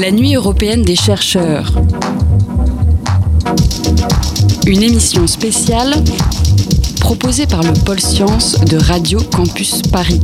[0.00, 1.72] La nuit européenne des chercheurs.
[4.66, 5.92] Une émission spéciale
[7.00, 10.20] proposée par le pôle sciences de Radio Campus Paris.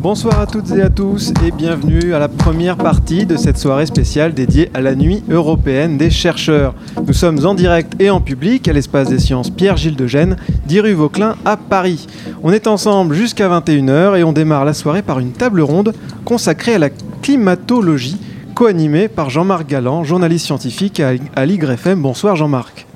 [0.00, 3.84] Bonsoir à toutes et à tous et bienvenue à la première partie de cette soirée
[3.84, 6.74] spéciale dédiée à la nuit européenne des chercheurs.
[7.06, 10.36] Nous sommes en direct et en public à l'espace des sciences Pierre-Gilles de Gênes,
[10.66, 12.06] 10 rue Vauclin à Paris.
[12.44, 15.92] On est ensemble jusqu'à 21h et on démarre la soirée par une table ronde
[16.24, 18.16] consacrée à la climatologie,
[18.54, 22.00] co-animée par Jean-Marc Galland, journaliste scientifique à l'YFM.
[22.00, 22.86] Bonsoir Jean-Marc.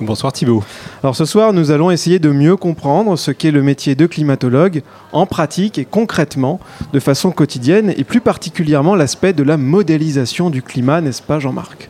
[0.00, 0.62] Bonsoir Thibault.
[1.02, 4.82] Alors ce soir, nous allons essayer de mieux comprendre ce qu'est le métier de climatologue
[5.12, 6.60] en pratique et concrètement,
[6.92, 11.88] de façon quotidienne, et plus particulièrement l'aspect de la modélisation du climat, n'est-ce pas Jean-Marc?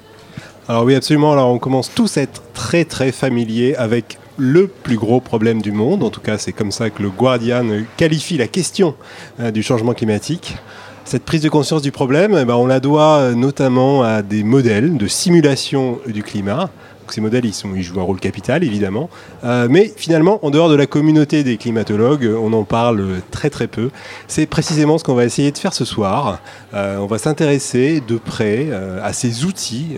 [0.68, 1.32] Alors oui, absolument.
[1.32, 5.70] Alors on commence tous à être très très familiers avec le plus gros problème du
[5.70, 6.02] monde.
[6.02, 7.66] En tout cas, c'est comme ça que le Guardian
[7.98, 8.94] qualifie la question
[9.38, 10.56] euh, du changement climatique.
[11.04, 14.42] Cette prise de conscience du problème, eh ben, on la doit euh, notamment à des
[14.42, 16.70] modèles de simulation du climat
[17.12, 19.10] ces modèles, ils, jouent un rôle capital, évidemment.
[19.42, 23.66] Euh, mais finalement, en dehors de la communauté des climatologues, on en parle très très
[23.66, 23.90] peu.
[24.28, 26.38] C'est précisément ce qu'on va essayer de faire ce soir.
[26.72, 28.68] On va s'intéresser de près
[29.02, 29.96] à ces outils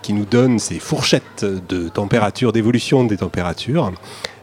[0.00, 3.92] qui nous donnent ces fourchettes de température, d'évolution des températures.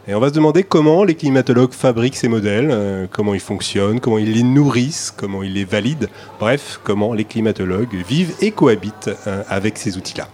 [0.08, 4.18] Et on va se demander comment les climatologues fabriquent ces modèles, comment ils fonctionnent, comment
[4.18, 9.10] ils les nourrissent, comment ils les valident, bref, comment les climatologues vivent et cohabitent
[9.48, 10.28] avec ces outils-là.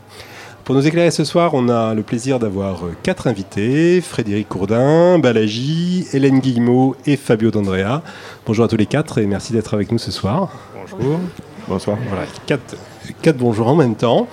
[0.65, 5.19] Pour nous éclairer ce soir, on a le plaisir d'avoir euh, quatre invités Frédéric Courdin,
[5.19, 8.03] Balaji, Hélène Guillemot et Fabio D'Andrea.
[8.47, 10.53] Bonjour à tous les quatre et merci d'être avec nous ce soir.
[10.73, 11.19] Bonjour.
[11.69, 11.97] Bonsoir.
[12.09, 12.77] Voilà, quatre,
[13.23, 14.27] quatre bonjours en même temps.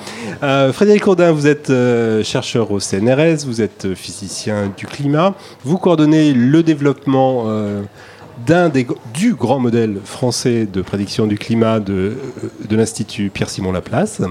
[0.44, 5.35] Euh, Frédéric Courdin, vous êtes euh, chercheur au CNRS, vous êtes physicien du climat.
[5.63, 7.45] Vous coordonnez le développement
[8.45, 12.17] d'un des, du grand modèle français de prédiction du climat de,
[12.67, 14.22] de l'Institut Pierre-Simon Laplace.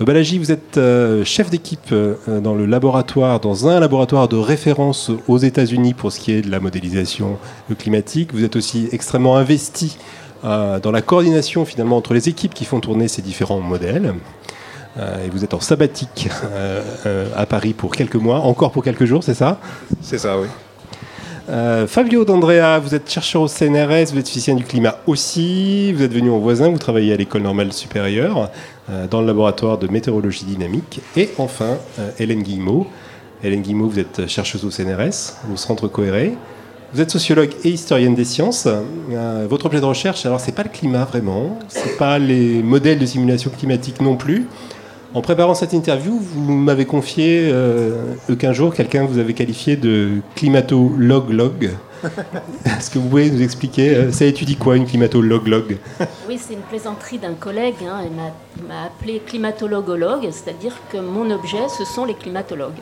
[0.00, 4.36] Euh, Balaji, vous êtes euh, chef d'équipe euh, dans le laboratoire, dans un laboratoire de
[4.36, 7.38] référence aux États-Unis pour ce qui est de la modélisation
[7.78, 8.32] climatique.
[8.32, 9.98] Vous êtes aussi extrêmement investi
[10.42, 14.14] dans la coordination finalement entre les équipes qui font tourner ces différents modèles.
[14.98, 16.28] et vous êtes en sabbatique
[17.36, 19.58] à Paris pour quelques mois, encore pour quelques jours, c'est ça?
[20.00, 20.48] C'est ça, oui.
[21.86, 26.12] Fabio D'Andrea, vous êtes chercheur au CNRS, vous êtes physicien du climat aussi, vous êtes
[26.12, 28.50] venu en voisin, vous travaillez à l'école normale supérieure.
[28.90, 31.00] Euh, dans le laboratoire de météorologie dynamique.
[31.16, 32.88] Et enfin, euh, Hélène Guillemot.
[33.44, 36.34] Hélène Guillemot, vous êtes chercheuse au CNRS, au Centre Coéré.
[36.92, 38.66] Vous êtes sociologue et historienne des sciences.
[38.66, 42.98] Euh, votre objet de recherche, alors c'est pas le climat vraiment, c'est pas les modèles
[42.98, 44.46] de simulation climatique non plus.
[45.14, 47.52] En préparant cette interview, vous m'avez confié
[48.38, 51.70] qu'un jour, quelqu'un vous avait qualifié de climatologue-log.
[52.64, 55.78] Est-ce que vous pouvez nous expliquer euh, Ça étudie quoi une climatologue-log?
[56.28, 57.76] Oui, c'est une plaisanterie d'un collègue.
[57.82, 58.04] Hein,
[58.56, 62.80] il m'a appelé climatologologue, c'est-à-dire que mon objet, ce sont les climatologues.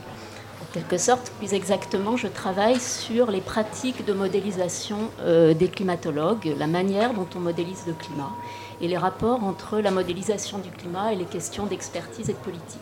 [0.70, 6.54] En quelque sorte, plus exactement, je travaille sur les pratiques de modélisation euh, des climatologues,
[6.56, 8.30] la manière dont on modélise le climat
[8.80, 12.78] et les rapports entre la modélisation du climat et les questions d'expertise et de politique.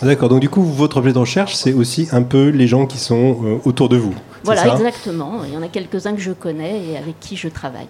[0.00, 2.98] D'accord, donc du coup, votre objet de recherche, c'est aussi un peu les gens qui
[2.98, 4.14] sont euh, autour de vous.
[4.44, 5.40] Voilà, exactement.
[5.44, 7.88] Il y en a quelques-uns que je connais et avec qui je travaille.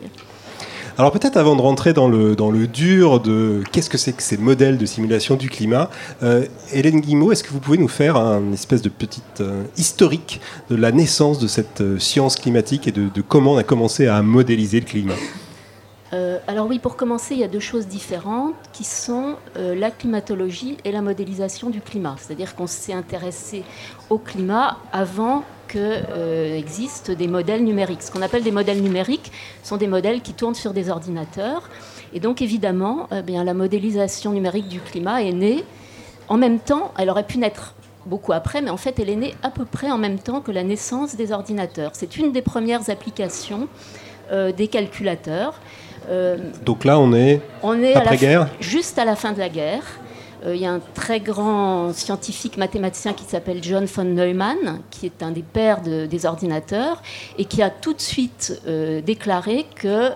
[0.98, 4.22] Alors peut-être avant de rentrer dans le, dans le dur de qu'est-ce que c'est que
[4.22, 5.88] ces modèles de simulation du climat,
[6.22, 10.40] euh, Hélène Guimau, est-ce que vous pouvez nous faire un espèce de petite euh, historique
[10.68, 14.20] de la naissance de cette science climatique et de, de, comment on a commencé à
[14.22, 15.14] modéliser le climat?
[15.14, 15.41] euh,
[16.48, 20.76] alors oui, pour commencer, il y a deux choses différentes qui sont euh, la climatologie
[20.84, 22.16] et la modélisation du climat.
[22.18, 23.62] C'est-à-dire qu'on s'est intéressé
[24.10, 26.60] au climat avant que euh,
[27.16, 28.02] des modèles numériques.
[28.02, 29.30] Ce qu'on appelle des modèles numériques
[29.62, 31.70] sont des modèles qui tournent sur des ordinateurs.
[32.12, 35.64] Et donc évidemment, eh bien, la modélisation numérique du climat est née
[36.28, 37.74] en même temps, elle aurait pu naître
[38.06, 40.50] beaucoup après, mais en fait elle est née à peu près en même temps que
[40.50, 41.90] la naissance des ordinateurs.
[41.94, 43.68] C'est une des premières applications
[44.30, 45.60] des calculateurs.
[46.08, 47.40] Euh, Donc là, on est,
[47.94, 49.82] après-guerre Juste à la fin de la guerre.
[50.44, 55.06] Euh, il y a un très grand scientifique mathématicien qui s'appelle John von Neumann, qui
[55.06, 57.00] est un des pères des ordinateurs,
[57.38, 60.10] et qui a tout de suite euh, déclaré que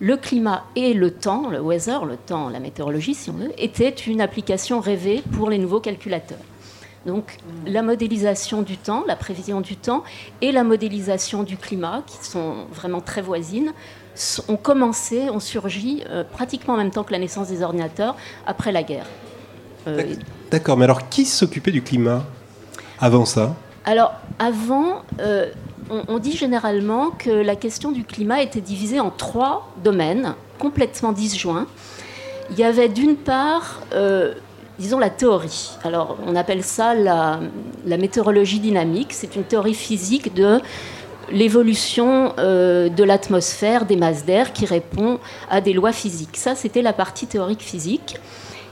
[0.00, 3.90] le climat et le temps, le weather, le temps, la météorologie si on veut, étaient
[3.90, 6.38] une application rêvée pour les nouveaux calculateurs.
[7.06, 10.04] Donc la modélisation du temps, la prévision du temps
[10.40, 13.72] et la modélisation du climat, qui sont vraiment très voisines,
[14.48, 18.16] ont commencé, ont surgi euh, pratiquement en même temps que la naissance des ordinateurs
[18.46, 19.06] après la guerre.
[19.86, 20.14] Euh,
[20.50, 22.24] d'accord, mais alors qui s'occupait du climat
[23.00, 23.54] avant ça?
[23.84, 25.50] Alors avant, euh,
[25.90, 31.66] on, dit généralement que la question du climat était divisée en trois domaines complètement disjoints.
[32.50, 33.80] Il y avait d'une part,
[34.78, 35.70] disons, la théorie.
[35.84, 37.40] Alors, on appelle ça la,
[37.84, 39.08] météorologie dynamique.
[39.12, 40.60] C'est une théorie physique de
[41.30, 45.18] l'évolution euh, de l'atmosphère, des masses d'air qui répond
[45.50, 46.36] à des lois physiques.
[46.36, 48.16] Ça, c'était la partie théorique physique.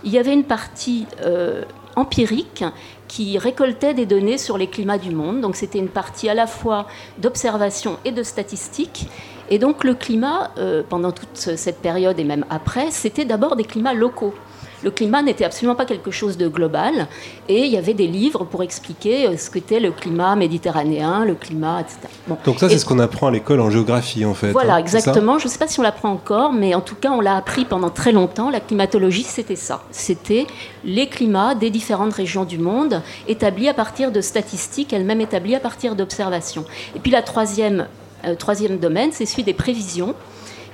[0.04, 1.62] Il y avait une partie euh,
[1.96, 2.64] empirique
[3.08, 5.40] qui récoltait des données sur les climats du monde.
[5.40, 6.86] Donc c'était une partie à la fois
[7.18, 9.08] d'observation et de statistique.
[9.50, 13.64] Et donc le climat, euh, pendant toute cette période et même après, c'était d'abord des
[13.64, 14.34] climats locaux
[14.82, 17.06] le climat n'était absolument pas quelque chose de global.
[17.48, 21.34] Et il y avait des livres pour expliquer euh, ce qu'était le climat méditerranéen, le
[21.34, 21.98] climat, etc.
[22.44, 24.52] Donc ça, c'est ce qu'on apprend à l'école en géographie, en fait.
[24.52, 25.38] Voilà, hein, exactement.
[25.38, 27.64] Je ne sais pas si on l'apprend encore, mais en tout cas, on l'a appris
[27.64, 28.50] pendant très longtemps.
[28.50, 29.82] La climatologie, c'était ça.
[29.90, 30.46] C'était
[30.84, 35.60] les climats des différentes régions du monde, établis à partir de statistiques, elles-mêmes établies à
[35.60, 36.64] partir d'observations.
[36.94, 37.86] Et puis la troisième,
[38.24, 40.14] euh, troisième domaine, c'est celui des prévisions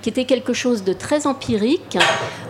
[0.06, 1.98] qui était quelque chose de très empirique.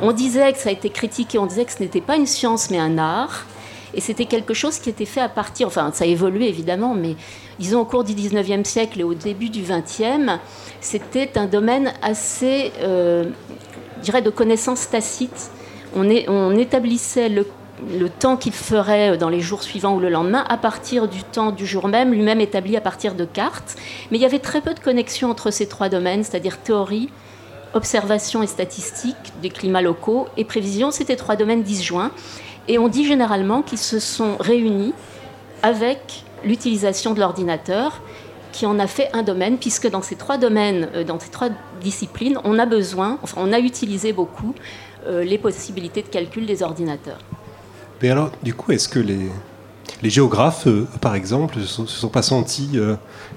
[0.03, 2.69] On disait que ça a été critiqué, on disait que ce n'était pas une science
[2.69, 3.47] mais un art.
[3.95, 7.17] Et c'était quelque chose qui était fait à partir, enfin ça a évolué évidemment, mais
[7.59, 10.39] disons au cours du 19e siècle et au début du 20e,
[10.83, 13.25] c'était un domaine assez, euh,
[14.01, 15.51] je dirais, de connaissances tacites.
[15.95, 17.47] On, établissait le,
[17.99, 21.53] le temps qu'il ferait dans les jours suivants ou le lendemain à partir du temps
[21.53, 23.77] du jour même, lui-même établi à partir de cartes.
[24.11, 27.09] Mais il y avait très peu de connexion entre ces trois domaines, c'est-à-dire théorie,
[27.77, 32.11] observation et statistique des climats locaux et prévision, c'était trois domaines disjoints.
[32.69, 34.95] Et on dit généralement qu'ils se sont réunis
[35.63, 38.01] avec l'utilisation de l'ordinateur
[38.53, 41.51] qui en a fait un domaine, puisque dans ces trois domaines, euh, dans ces trois
[41.83, 44.55] disciplines, on a besoin, enfin on a utilisé beaucoup
[45.07, 47.19] euh, les possibilités de calcul des ordinateurs.
[48.01, 49.29] Mais alors, du coup, est-ce que les,
[50.03, 52.79] géographes, euh, par exemple, sont, se sont pas sentis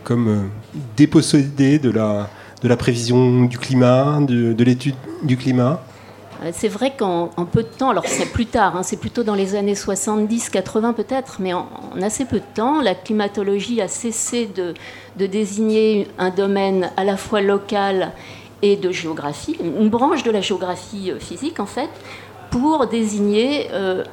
[0.05, 0.49] comme
[0.95, 2.29] dépossédés de la,
[2.61, 5.81] de la prévision du climat, de, l'étude du climat
[6.41, 9.35] euh, c'est vrai qu'en peu de temps, alors c'est plus tard, hein, c'est plutôt dans
[9.35, 11.67] les années 70-80 peut-être, mais en,
[12.01, 14.73] assez peu de temps, la climatologie a cessé de,
[15.17, 18.13] désigner un domaine à la fois local
[18.61, 21.89] et de géographie, une branche de la géographie euh, physique en fait,
[22.51, 24.05] pour désigner euh,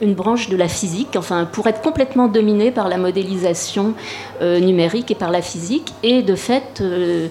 [0.00, 3.94] une branche de la physique, enfin pour être complètement dominée par la modélisation
[4.42, 7.28] euh, numérique et par la physique, et de fait euh,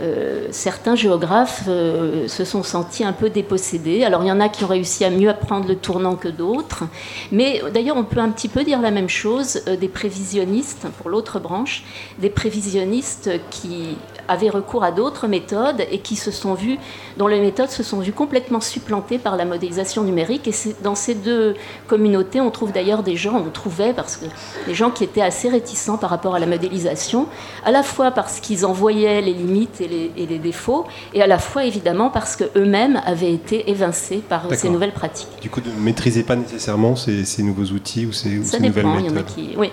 [0.00, 4.04] euh, certains géographes se sont sentis un peu dépossédés.
[4.04, 6.84] Alors il y en a qui ont réussi à mieux apprendre le tournant que d'autres,
[7.30, 11.38] mais d'ailleurs on peut un petit peu dire la même chose des prévisionnistes, pour l'autre
[11.38, 11.84] branche,
[12.18, 13.96] des prévisionnistes qui
[14.28, 16.78] avaient recours à d'autres méthodes et qui se sont vus,
[17.16, 20.48] dont les méthodes se sont vues complètement supplantées par la modélisation numérique.
[20.48, 20.52] Et
[20.82, 21.54] dans ces deux
[21.86, 24.26] communautés, on trouve d'ailleurs des gens, on trouvait, parce que
[24.66, 27.26] des gens qui étaient assez réticents par rapport à la modélisation,
[27.64, 31.38] à la fois parce qu'ils en voyaient les limites et les, défauts, et à la
[31.38, 35.28] fois évidemment parce qu'eux-mêmes avaient été évincés par ces nouvelles pratiques.
[35.40, 39.10] Du coup, ne maîtrisez pas nécessairement ces, nouveaux outils ou ces, Ça nouvelles méthodes il
[39.10, 39.54] y en a qui...
[39.56, 39.70] Oui.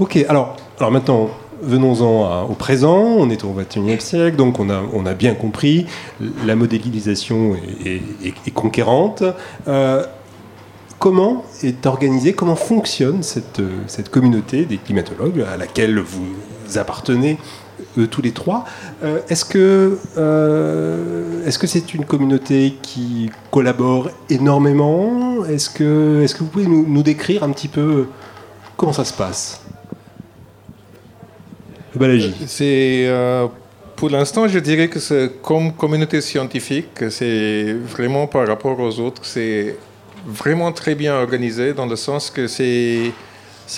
[0.00, 1.30] Ok, alors, alors maintenant,
[1.62, 5.86] venons-en au présent, on est au XXIe siècle, donc on a, bien compris,
[6.44, 9.22] la modélisation est, conquérante.
[9.66, 10.04] Euh,
[10.98, 13.60] comment est organisée, comment fonctionne cette,
[14.10, 17.38] communauté des climatologues à laquelle vous appartenez
[18.10, 18.64] tous les trois?
[19.02, 25.44] Euh, est-ce que euh, est-ce que c'est une communauté qui collabore énormément?
[25.46, 28.06] Est-ce que vous pouvez nous, décrire un petit peu
[28.76, 29.62] comment ça se passe?
[32.46, 33.46] C'est euh,
[33.96, 39.24] pour l'instant, je dirais que c'est comme communauté scientifique, c'est vraiment par rapport aux autres,
[39.24, 39.76] c'est
[40.24, 43.12] vraiment très bien organisé dans le sens que c'est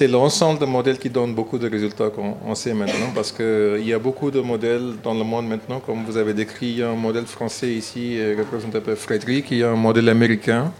[0.09, 3.99] l'ensemble de modèles qui donne beaucoup de résultats qu'on sait maintenant, parce qu'il y a
[3.99, 6.97] beaucoup de modèles dans le monde maintenant, comme vous avez décrit, il y a un
[6.97, 10.71] modèle français ici, euh, représenté par Frédéric, il y a un modèle américain,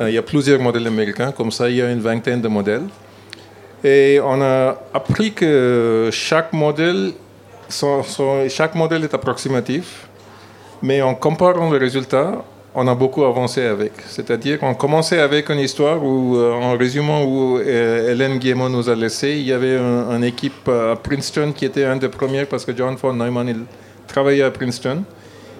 [0.00, 2.48] euh, il y a plusieurs modèles américains, comme ça il y a une vingtaine de
[2.48, 2.88] modèles.
[3.82, 7.12] Et on a appris que chaque modèle,
[8.48, 10.06] chaque modèle est approximatif,
[10.82, 12.44] mais en comparant les résultats,
[12.74, 13.92] on a beaucoup avancé avec.
[14.06, 18.88] C'est-à-dire qu'on commençait avec une histoire où, euh, en résumant où euh, Hélène Guillemot nous
[18.88, 22.64] a laissé, il y avait une équipe à Princeton qui était un des premiers, parce
[22.64, 23.62] que John von Neumann il
[24.06, 25.02] travaillait à Princeton,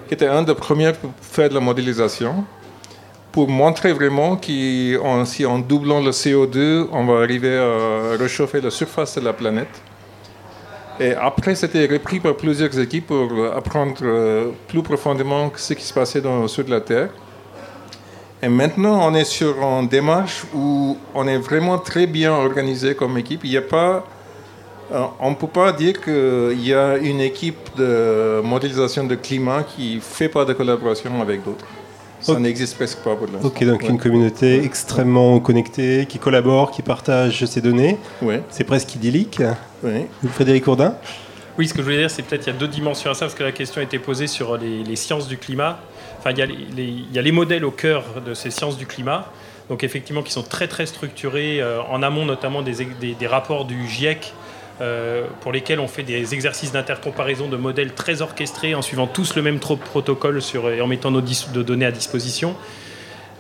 [0.07, 2.45] qui était un des premiers pour faire de la modélisation,
[3.33, 8.71] pour montrer vraiment qu'en si en doublant le CO2, on va arriver à réchauffer la
[8.71, 9.83] surface de la planète.
[10.99, 15.95] Et après, c'était repris par plusieurs équipes pour apprendre euh, plus profondément ce qui se
[15.95, 17.09] passait dans de la Terre.
[18.43, 23.17] Et maintenant, on est sur une démarche où on est vraiment très bien organisé comme
[23.17, 23.41] équipe.
[23.45, 24.05] Il n'y a pas
[24.93, 29.63] Euh, on ne peut pas dire qu'il y a une équipe de modélisation de climat
[29.63, 31.65] qui ne fait pas de collaboration avec d'autres.
[32.21, 33.49] Ça n'existe presque pas pour l'instant.
[33.49, 37.99] Ok, donc une communauté extrêmement connectée, qui collabore, qui partage ses données.
[38.23, 38.37] Oui.
[38.51, 39.43] C'est presque idyllique.
[39.83, 40.07] Oui.
[40.33, 40.95] Frédéric Courdin
[41.59, 43.21] Oui, ce que je voulais dire, c'est peut-être qu'il y a deux dimensions à ça,
[43.27, 45.79] parce que la question a été posée sur les, sciences du climat.
[46.19, 48.77] Enfin, il y, a les, il y, a les, modèles au cœur de ces sciences
[48.77, 49.27] du climat,
[49.71, 53.65] donc effectivement qui sont très très structurés, euh, en amont notamment des, des, des rapports
[53.65, 54.35] du GIEC
[54.81, 59.35] euh, pour lesquels on fait des exercices d'intercomparaison de modèles très orchestrés en suivant tous
[59.37, 60.41] le même protocole
[60.75, 62.57] et en mettant nos données à disposition.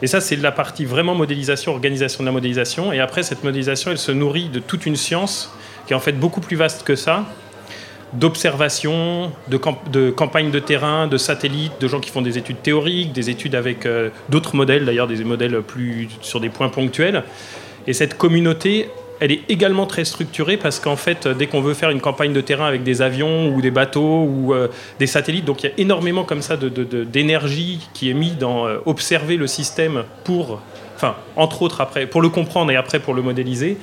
[0.02, 2.92] Et ça, c'est la partie vraiment modélisation, organisation de la modélisation.
[2.92, 5.52] Et après, cette modélisation, elle se nourrit de toute une science
[5.87, 7.26] qui est en fait beaucoup plus vaste que ça,
[8.12, 13.12] d'observation, de, de campagnes de terrain, de satellites, de gens qui font des études théoriques,
[13.12, 17.25] des études avec euh, d'autres modèles, d'ailleurs des modèles plus sur des points ponctuels.
[17.87, 18.88] Et cette communauté,
[19.20, 22.40] elle est également très structurée parce qu'en fait, dès qu'on veut faire une campagne de
[22.40, 25.74] terrain avec des avions ou des bateaux ou euh, des satellites, donc il y a
[25.76, 30.60] énormément comme ça d'énergie de, qui est mise dans euh, observer le système pour,
[30.96, 33.76] enfin, entre autres après, pour le comprendre et après pour le modéliser.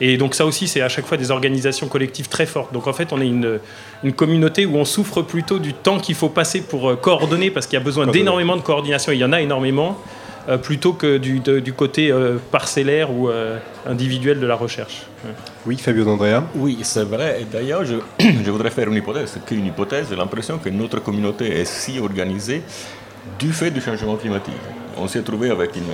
[0.00, 2.72] Et donc ça aussi, c'est à chaque fois des organisations collectives très fortes.
[2.72, 3.58] Donc en fait, on est une,
[4.04, 7.66] une communauté où on souffre plutôt du temps qu'il faut passer pour euh, coordonner, parce
[7.66, 9.98] qu'il y a besoin d'énormément de coordination, il y en a énormément.
[10.48, 15.06] Euh, plutôt que du, du côté euh, parcellaire ou euh, individuel de la recherche.
[15.66, 16.44] Oui, Fabio D'Andrea.
[16.54, 17.42] Oui, c'est vrai.
[17.42, 19.38] Et d'ailleurs, je, je, voudrais faire une hypothèse.
[19.44, 22.62] Qu'une hypothèse, j'ai l'impression que notre communauté est si organisée
[23.40, 24.54] du fait du changement climatique
[24.98, 25.84] on s'est trouvé avec une.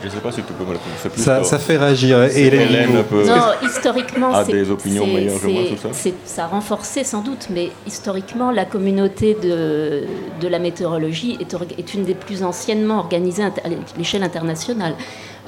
[0.00, 0.94] Je ne sais pas si tu peux me répondre.
[1.12, 2.22] Plus ça, ça, fait réagir.
[2.24, 6.10] Et Hélène peut non, historiquement, a des opinions meilleures que moi sur ça.
[6.24, 10.04] Ça a renforcé sans doute, mais historiquement, la communauté de,
[10.40, 13.50] de la météorologie est, est, une des plus anciennement organisées à
[13.96, 14.94] l'échelle internationale.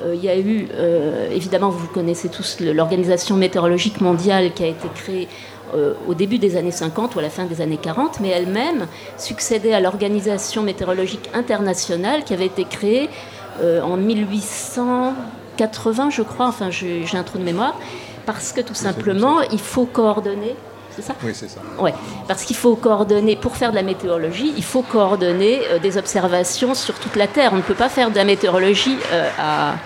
[0.04, 4.68] Euh, il y a eu, euh, évidemment, vous connaissez tous l'Organisation météorologique mondiale qui a
[4.68, 5.28] été créée
[5.74, 8.86] euh, au début des années 50 ou à la fin des années 40, mais elle-même
[9.16, 13.08] succédait à l'Organisation météorologique internationale qui avait été créée
[13.62, 17.74] euh, en 1880, je crois, enfin j'ai un trou de mémoire,
[18.26, 20.54] parce que tout simplement, il faut coordonner
[20.94, 21.14] c'est ça?
[21.24, 21.60] Oui, c'est ça.
[21.78, 21.94] Ouais,
[22.28, 26.74] parce qu'il faut coordonner, pour faire de la météorologie, il faut coordonner euh, des observations
[26.74, 27.52] sur toute la Terre.
[27.54, 28.98] On ne peut pas faire de la météorologie
[29.38, 29.76] à,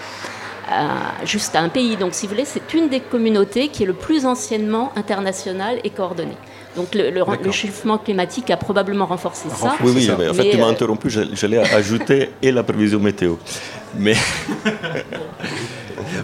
[1.25, 1.97] juste à un pays.
[1.97, 5.91] Donc, si vous voulez, c'est une des communautés qui est le plus anciennement internationale et
[5.91, 6.37] coordonnée.
[6.77, 9.77] Donc, le, le, climatique a probablement renforcé ça.
[9.83, 13.37] Oui, oui, en fait, tu m'as euh, interrompu, j'allais ajouter et la prévision météo.
[13.99, 14.15] Mais.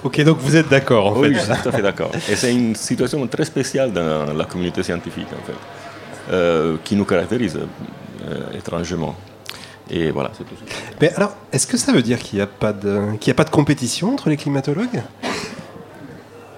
[0.04, 1.28] ok, donc vous êtes d'accord, en fait.
[1.28, 2.10] Oui, je suis tout à fait d'accord.
[2.30, 7.06] Et c'est une situation très spéciale dans la communauté scientifique, en fait, euh, qui nous
[7.06, 7.58] caractérise
[8.28, 9.16] euh, étrangement.
[9.90, 10.54] Et voilà, c'est tout.
[11.00, 13.44] Mais alors, est-ce que ça veut dire qu'il n'y a, pas de, qu'il a pas
[13.44, 15.02] de compétition entre les climatologues?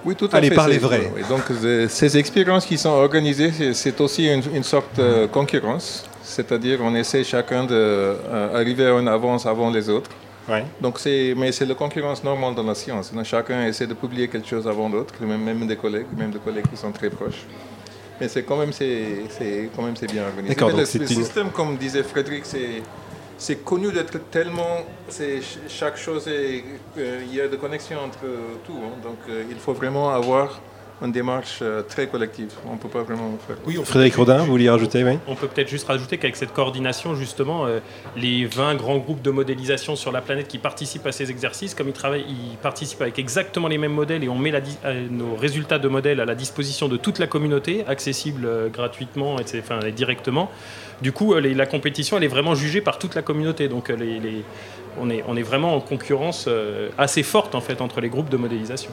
[0.05, 0.55] Oui, tout à Allez, fait.
[0.55, 1.11] parlez vrai.
[1.27, 1.41] donc,
[1.89, 6.05] ces expériences qui sont organisées, c'est aussi une, sorte de concurrence.
[6.21, 10.11] C'est-à-dire, on essaie chacun d'arriver euh, à une avance avant les autres.
[10.47, 10.63] Ouais.
[10.79, 13.11] Donc, c'est, mais c'est la concurrence normale dans la science.
[13.23, 16.67] chacun essaie de publier quelque chose avant d'autres, même, même des collègues, même des collègues
[16.69, 17.45] qui sont très proches.
[18.21, 20.55] Mais c'est quand même c'est, c'est quand même c'est bien organisé.
[20.55, 22.81] D'accord, le, le système, comme disait Frédéric, c'est
[23.37, 24.85] c'est connu d'être tellement.
[25.67, 26.63] Chaque chose, est,
[26.97, 28.25] euh, il y a des connexions entre
[28.65, 28.79] tout.
[28.83, 28.97] Hein.
[29.03, 30.61] donc euh, il faut vraiment avoir
[31.01, 32.53] une démarche euh, très collective.
[32.65, 33.57] On ne peut pas vraiment faire.
[33.65, 35.19] Oui, Frédéric Rodin, vous vouliez rajouter oui?
[35.27, 37.67] On peut peut-être juste rajouter qu'avec cette coordination, justement,
[38.15, 41.89] les 20 grands groupes de modélisation sur la planète qui participent à ces exercices, comme
[41.89, 44.53] ils, travaillent, ils participent avec exactement les mêmes modèles et on met
[45.11, 49.79] nos résultats de modèles à la disposition de toute la communauté, accessibles gratuitement et, enfin,
[49.89, 50.49] directement.
[51.01, 53.67] Du coup, euh, la compétition, elle est vraiment jugée par toute la communauté.
[53.67, 53.95] Donc, euh,
[54.99, 58.29] on, est, on est vraiment en concurrence euh, assez forte en fait entre les groupes
[58.29, 58.91] de modélisation.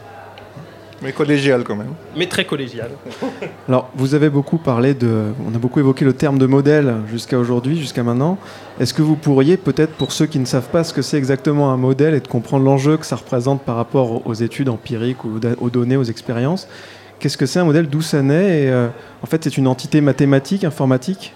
[1.01, 1.95] Mais collégial quand même.
[2.17, 2.91] Mais très collégial.
[3.69, 5.33] Alors, vous avez beaucoup parlé de.
[5.45, 8.39] On a beaucoup évoqué le terme de modèle jusqu'à aujourd'hui, jusqu'à maintenant.
[8.79, 11.73] Est-ce que vous pourriez, peut-être pour ceux qui ne savent pas ce que c'est exactement
[11.73, 15.41] un modèle et de comprendre l'enjeu que ça représente par rapport aux études empiriques, ou
[15.61, 16.69] aux données, aux expériences,
[17.19, 17.89] qu'est-ce que c'est un modèle?
[17.89, 18.67] D'où ça naît?
[18.67, 18.73] Et,
[19.23, 21.35] En fait, c'est une entité mathématique, informatique?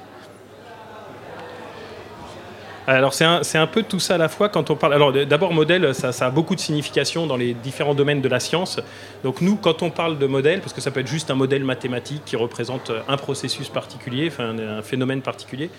[2.87, 4.95] Alors c'est un, peu tout ça à la fois quand on parle.
[4.95, 8.81] Alors d'abord modèle, ça, a beaucoup de signification dans les différents domaines de la science.
[9.25, 11.65] Donc nous, quand on parle de modèle, parce que ça peut être juste un modèle
[11.65, 15.71] mathématique qui représente un processus particulier, enfin un, phénomène particulier.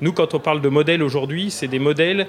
[0.00, 2.26] Nous, quand on parle de modèle aujourd'hui, c'est des modèles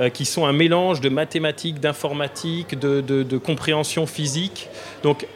[0.00, 4.68] euh, qui sont un mélange de mathématiques, d'informatique, de, de, compréhension physique.
[5.02, 5.26] Donc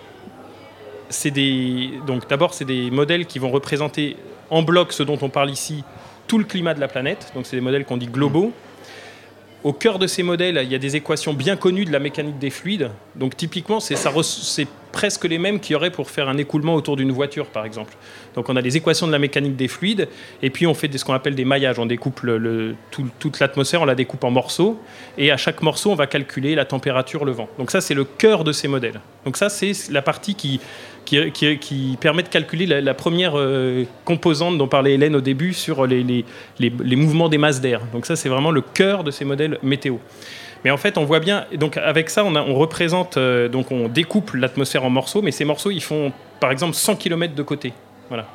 [1.11, 4.17] c'est des, donc d'abord c'est des modèles qui vont représenter
[4.51, 5.85] en bloc ce dont on parle ici
[6.29, 8.53] tout le climat de la planète, donc c'est des modèles qu'on dit globaux.
[9.65, 12.39] au cœur de ces modèles, il y a des équations bien connues de la mécanique
[12.39, 12.91] des fluides.
[13.17, 17.11] Donc typiquement, c'est presque les mêmes qu'il y aurait pour faire un écoulement autour d'une
[17.11, 17.95] voiture, par exemple.
[18.35, 20.09] Donc on a des équations de la mécanique des fluides,
[20.43, 21.79] et puis on fait ce qu'on appelle des maillages.
[21.79, 22.21] On découpe
[23.19, 24.81] toute l'atmosphère, on la découpe en morceaux,
[25.17, 27.49] et à chaque morceau, on va calculer la température, le vent.
[27.59, 29.01] Donc ça, c'est le cœur de ces modèles.
[29.25, 30.61] Donc ça, c'est la partie qui,
[31.09, 36.25] qui, permet de calculer la, première euh, composante dont parlait Hélène au début sur les,
[36.97, 37.81] mouvements des masses d'air.
[37.93, 39.97] Donc ça, c'est vraiment le cœur de ces modèles météo.
[40.65, 43.89] Mais en fait, on voit bien, donc avec ça, on, on représente, euh, donc on
[43.89, 47.73] découpe l'atmosphère en morceaux, mais ces morceaux, ils font par exemple 100 km de côté.
[48.09, 48.27] Voilà.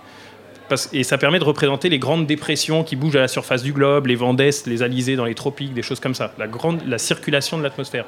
[0.94, 4.06] et ça permet de représenter les grandes dépressions qui bougent à la surface du globe,
[4.06, 7.00] les vents d'est, les alizés dans les tropiques, des choses comme ça, la, grande, la
[7.00, 8.06] circulation de l'atmosphère.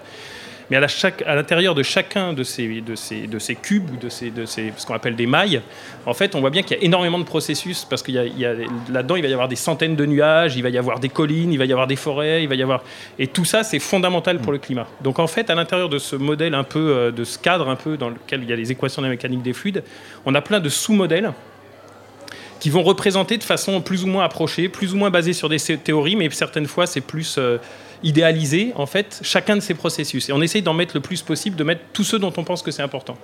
[0.69, 2.67] Mais à l'intérieur de chacun de ces,
[3.61, 4.31] cubes ou de, ces,
[4.77, 5.61] ce qu'on appelle des mailles,
[6.05, 8.15] en fait, on voit bien qu'il y a énormément de processus parce qu'il
[8.89, 11.51] là-dedans, il va y avoir des centaines de nuages, il va y avoir des collines,
[11.53, 12.83] il va y avoir des forêts, il va y avoir
[13.19, 14.87] et tout ça, c'est fondamental pour le climat.
[15.01, 17.75] Donc en fait, à l'intérieur de ce modèle un peu, euh, de ce cadre un
[17.75, 19.83] peu dans lequel il y a les équations de la mécanique des fluides,
[20.25, 21.31] on a plein de sous-modèles
[22.59, 25.59] qui vont représenter de façon plus ou moins approchée, plus ou moins basée sur des
[25.59, 27.57] théories, mais certaines fois c'est plus euh,
[28.03, 30.29] idéaliser en fait chacun de ces processus.
[30.29, 32.61] Et on essaye d'en mettre le plus possible, de mettre tous ceux dont on pense
[32.61, 33.17] que c'est important.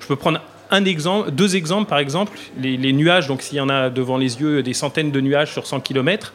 [0.00, 3.68] Je peux prendre un exemple, deux exemples par exemple, les, nuages, donc s'il y en
[3.68, 6.32] a devant les yeux des centaines de nuages sur 100 km,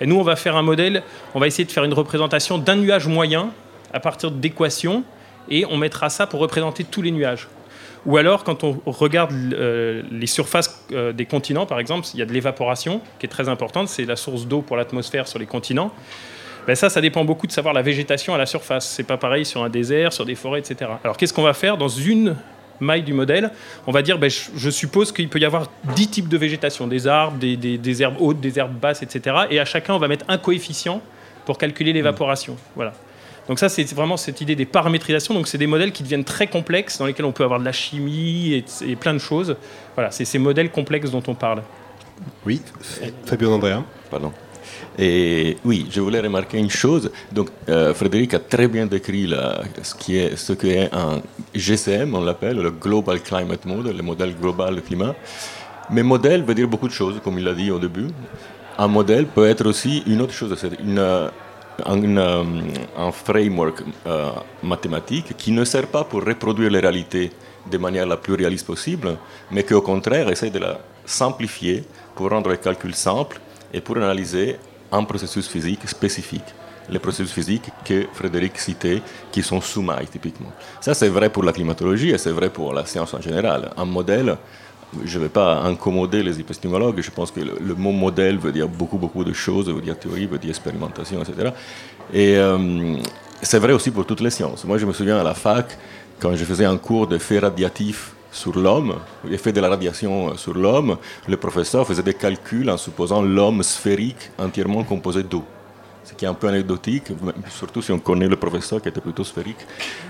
[0.00, 1.02] et nous on va faire un modèle,
[1.34, 3.50] on va essayer de faire une représentation d'un nuage moyen
[3.92, 5.04] à partir d'équations,
[5.48, 7.48] et on mettra ça pour représenter tous les nuages.
[8.04, 12.22] Ou alors, quand on regarde euh, les surfaces euh, des continents, par exemple, il y
[12.22, 15.46] a de l'évaporation qui est très importante, c'est la source d'eau pour l'atmosphère sur les
[15.46, 15.92] continents.
[16.66, 18.88] Ben ça, ça dépend beaucoup de savoir la végétation à la surface.
[18.88, 20.90] C'est pas pareil sur un désert, sur des forêts, etc.
[21.04, 22.36] Alors qu'est-ce qu'on va faire dans une
[22.80, 23.50] maille du modèle?
[23.86, 27.06] On va dire, ben, je, suppose qu'il peut y avoir dix types de végétation, des
[27.06, 29.36] arbres, des, herbes hautes, des herbes basses, etc.
[29.50, 31.00] Et à chacun, on va mettre un coefficient
[31.44, 32.56] pour calculer l'évaporation.
[32.74, 32.92] Voilà.
[33.46, 35.34] Donc ça, c'est vraiment cette idée des paramétrisations.
[35.34, 37.72] Donc c'est des modèles qui deviennent très complexes, dans lesquels on peut avoir de la
[37.72, 39.56] chimie et, et plein de choses.
[39.94, 41.62] Voilà, c'est ces modèles complexes dont on parle.
[42.44, 42.60] Oui,
[43.24, 43.84] Fabio Andrea.
[44.10, 44.32] Pardon.
[44.98, 47.10] Et oui, je voulais remarquer une chose.
[47.32, 49.32] Donc, euh, Frédéric a très bien décrit
[49.82, 51.20] ce qui est un
[51.54, 55.14] GCM, on l'appelle le Global Climate Model, le modèle global du climat.
[55.90, 58.08] Mais modèle veut dire beaucoup de choses, comme il l'a dit au début.
[58.78, 61.28] Un modèle peut être aussi une autre chose, c'est une, euh,
[61.86, 62.44] euh,
[62.96, 63.82] un framework
[64.62, 67.30] mathématique qui ne sert pas pour reproduire les réalités
[67.70, 69.16] de manière la plus réaliste possible,
[69.50, 73.40] mais qui au contraire essaie de la simplifier pour rendre les calculs simples
[73.76, 74.56] et pour analyser
[74.90, 76.50] un processus physique spécifique.
[76.88, 80.52] Les processus physiques que Frédéric citait, qui sont sous-mailles typiquement.
[80.80, 83.72] Ça, c'est vrai pour la climatologie et c'est vrai pour la science en général.
[83.76, 84.36] Un modèle,
[85.04, 88.68] je ne vais pas incommoder les épistémologues, je pense que le, mot modèle veut dire
[88.68, 91.50] beaucoup, beaucoup de choses, veut dire théorie, veut dire expérimentation, etc.
[92.14, 92.96] Et euh,
[93.42, 94.64] c'est vrai aussi pour toutes les sciences.
[94.64, 95.76] Moi, je me souviens à la fac,
[96.18, 100.54] quand je faisais un cours de faits radiatifs sur l'homme, l'effet de la radiation sur
[100.54, 105.44] l'homme, le professeur faisait des calculs en supposant l'homme sphérique entièrement composé d'eau.
[106.04, 107.08] Ce qui est un peu anecdotique,
[107.48, 109.62] surtout si on connaît le professeur qui était plutôt sphérique.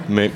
[0.09, 0.31] Mais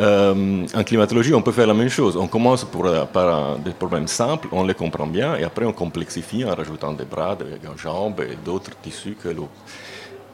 [0.00, 2.16] euh, en climatologie, on peut faire la même chose.
[2.16, 6.42] On commence euh, par des problèmes simples, on les comprend bien, et après on complexifie
[6.44, 9.48] en rajoutant des bras, des jambes et d'autres tissus que l'eau.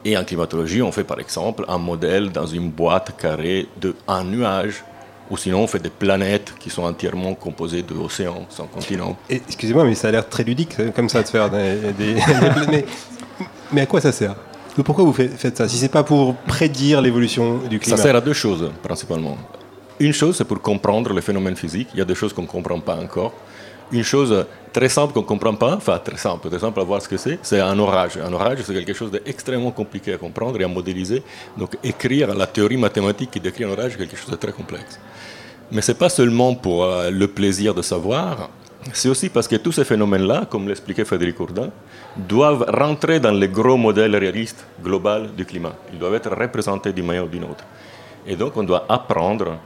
[0.05, 4.83] Et en climatologie, on fait par exemple un modèle dans une boîte carrée d'un nuage
[5.29, 9.17] ou sinon, on fait des planètes qui sont entièrement composées d'océans, sans continent.
[9.29, 12.15] Excusez-moi, mais ça a l'air très ludique euh, comme ça de faire des, des,
[12.53, 12.87] planètes.
[13.71, 14.35] Mais à quoi ça sert?
[14.83, 15.67] Pourquoi vous faites ça?
[15.67, 19.37] Si c'est pas pour prédire l'évolution du climat Ça sert à deux choses, principalement.
[19.99, 21.89] Une chose, c'est pour comprendre les phénomènes physiques.
[21.93, 23.33] Il y a des choses qu'on ne comprend pas encore
[23.91, 27.01] une chose très simple qu'on ne comprend pas, enfin très simple, très simple à voir
[27.01, 28.17] ce que c'est, c'est un orage.
[28.17, 31.23] Un orage, c'est quelque chose d'extrêmement compliqué à comprendre et à modéliser.
[31.57, 34.99] Donc écrire la théorie mathématique qui décrit un orage est quelque chose de très complexe.
[35.71, 38.49] Mais ce n'est pas seulement pour euh, le plaisir de savoir,
[38.91, 41.69] c'est aussi parce que tous ces phénomènes-là, comme l'expliquait Frédéric Ourdin,
[42.17, 45.73] doivent rentrer dans les gros modèles réalistes globaux du climat.
[45.93, 47.63] Ils doivent être représentés d'une manière ou d'une autre.
[48.27, 49.57] Et donc on doit apprendre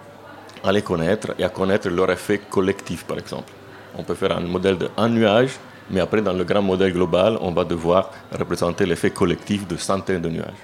[0.63, 3.51] à les connaître et à connaître leur effet collectif, par exemple.
[3.97, 5.51] On peut faire un modèle d'un nuage,
[5.89, 10.21] mais après, dans le grand modèle global, on va devoir représenter l'effet collectif de centaines
[10.21, 10.63] de nuages.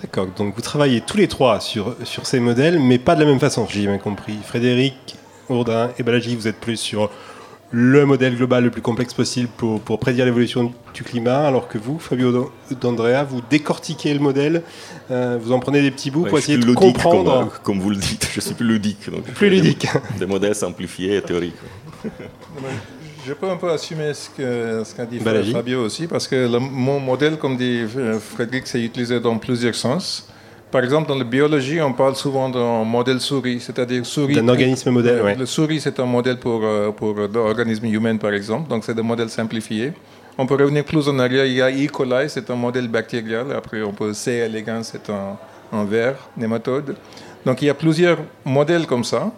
[0.00, 3.26] D'accord, donc vous travaillez tous les trois sur, sur ces modèles, mais pas de la
[3.26, 4.36] même façon, j'ai bien compris.
[4.44, 5.16] Frédéric,
[5.48, 7.10] Ourdin et Balaji, vous êtes plus sur
[7.70, 11.76] le modèle global le plus complexe possible pour, pour prédire l'évolution du climat, alors que
[11.76, 14.62] vous, Fabio D'Andrea, vous décortiquez le modèle,
[15.10, 17.52] euh, vous en prenez des petits bouts pour essayer de comprendre.
[17.62, 19.10] Comme, vous le dites, je suis plus ludique.
[19.34, 19.86] plus ludique.
[20.18, 21.56] Des, modèles simplifiés et théoriques.
[23.26, 26.98] Je peux un peu assumer ce qu'a ce dit Fabio aussi, parce que le, mon
[26.98, 27.82] modèle, comme dit
[28.34, 30.26] Frédéric, c'est utilisé dans plusieurs sens.
[30.70, 34.34] Par exemple, dans la biologie, on parle souvent d'un modèle souris, c'est-à-dire souris.
[34.34, 35.32] D'un organisme modèle, oui.
[35.36, 36.62] Le souris, c'est un modèle pour,
[36.96, 39.92] pour l'organisme humain, par exemple, donc c'est des modèles simplifiés.
[40.40, 41.88] On peut revenir plus en arrière, il y a E.
[41.88, 43.50] coli, c'est un modèle bactérial.
[43.52, 44.30] Après, on peut C.
[44.30, 45.36] elegans, c'est un,
[45.72, 46.94] un ver, nématode.
[47.44, 49.32] Donc, il y a plusieurs modèles comme ça.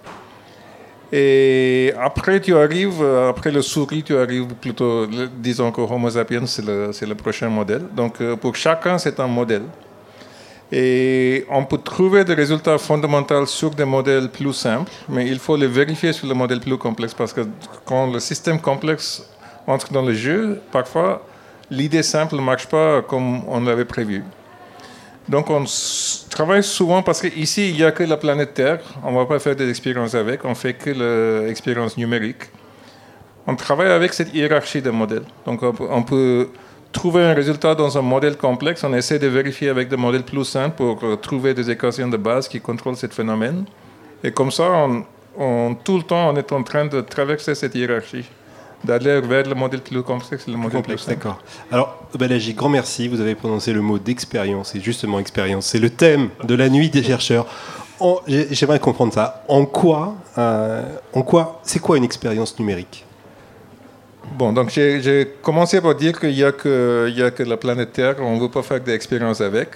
[1.11, 5.07] Et après, tu arrives, après le souris, tu arrives plutôt,
[5.38, 7.83] disons que Homo sapiens, c'est le, le, prochain modèle.
[7.97, 9.64] Donc, pour chacun, c'est un modèle.
[10.73, 15.57] Et on peut trouver des résultats fondamentaux sur des modèles plus simples, mais il faut
[15.57, 17.41] les vérifier sur le modèle plus complexe parce que
[17.85, 19.29] quand le système complexe
[19.67, 21.27] entre dans le jeu, parfois
[21.71, 24.23] l'idée simple ne marche pas comme on l'avait prévu.
[25.29, 25.65] Donc on
[26.31, 29.41] travaille souvent parce qu'ici il n'y a que la planète Terre, on ne va pas
[29.41, 30.91] faire des expériences avec, on fait que
[31.47, 32.45] l'expérience numérique.
[33.47, 35.25] On travaille avec cette hiérarchie de modèles.
[35.47, 36.49] Donc on peut
[36.92, 40.44] trouver un résultat dans un modèle complexe, on essaie de vérifier avec des modèles plus
[40.44, 43.64] simples pour euh, trouver des équations de base qui contrôlent ce phénomène.
[44.22, 44.64] Et comme ça,
[45.38, 48.24] on, tout le temps, on est en train de traverser cette hiérarchie,
[48.85, 51.24] d'aller vers le modèle plus complexe et le modèle complexe, plus simple.
[51.24, 51.42] D'accord.
[51.70, 53.09] Alors, Balaji, grand merci.
[53.09, 55.66] Vous avez prononcé le mot d'expérience, et justement expérience.
[55.66, 57.46] C'est le thème de la nuit des chercheurs.
[58.26, 59.44] J'aimerais comprendre ça.
[59.48, 63.05] En quoi, euh, en quoi, c'est quoi une expérience numérique?
[64.33, 68.17] Bon, donc j'ai commencé par dire qu'il n'y a, que, a que la planète Terre,
[68.21, 69.69] on ne veut pas faire d'expérience avec.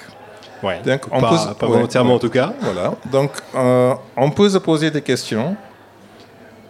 [0.63, 2.55] Ouais, donc, on pas, peut, volontairement en tout cas.
[2.61, 2.95] Voilà.
[3.11, 5.57] Donc, euh, on peut se poser des questions.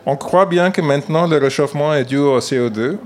[0.06, 2.98] On croit bien que maintenant le réchauffement est dû au CO2.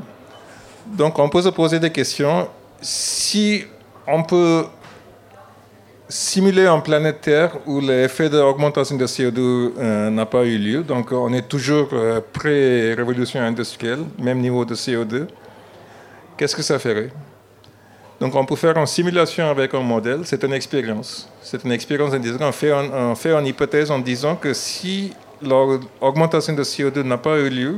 [0.86, 2.48] Donc, on peut se poser des questions.
[2.80, 3.64] Si
[4.06, 4.64] on peut
[6.08, 9.38] simuler une planète Terre où l'effet d'augmentation de CO2
[9.78, 10.82] euh, n'a pas eu lieu.
[10.82, 15.26] Donc on est toujours euh, pré-révolution industrielle, même niveau de CO2.
[16.36, 17.10] Qu'est-ce que ça ferait?
[18.20, 21.28] Donc on peut faire une simulation avec un modèle, c'est une expérience.
[21.42, 25.12] C'est une expérience en disant, on fait, on fait une hypothèse en disant que si
[25.40, 27.76] l'augmentation de CO2 n'a pas eu lieu,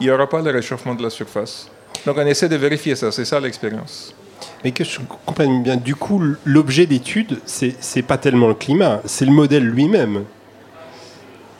[0.00, 1.68] il n'y aura pas le réchauffement de la surface.
[2.04, 4.14] Donc on essaie de vérifier ça, c'est ça l'expérience.
[4.62, 9.24] Mais que je comprenne bien, du coup, l'objet d'étude, c'est pas tellement le climat, c'est
[9.24, 10.24] le modèle lui-même.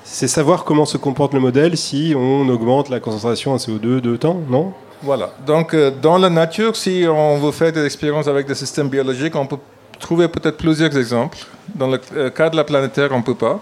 [0.05, 4.17] C'est savoir comment se comporte le modèle si on augmente la concentration en CO2 de
[4.17, 4.73] temps, non?
[5.03, 5.31] Voilà.
[5.47, 9.35] Donc, euh, dans la nature, si on veut faire des expériences avec des systèmes biologiques,
[9.35, 9.57] on peut
[9.99, 11.39] trouver peut-être plusieurs exemples.
[11.75, 13.61] Dans le euh, cas de la planète Terre, on ne peut pas.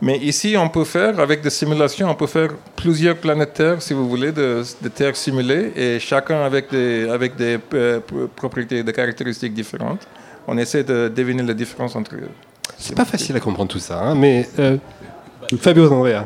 [0.00, 3.94] Mais ici, on peut faire, avec des simulations, on peut faire plusieurs planètes Terre, si
[3.94, 8.00] vous voulez, de, de Terre simulées, et chacun avec des, avec des euh,
[8.34, 10.06] propriétés, des caractéristiques différentes.
[10.46, 12.28] On essaie de deviner la différence entre eux.
[12.76, 14.76] C'est pas facile à comprendre tout ça, hein, mais euh,
[15.58, 16.24] Fabio Andrea.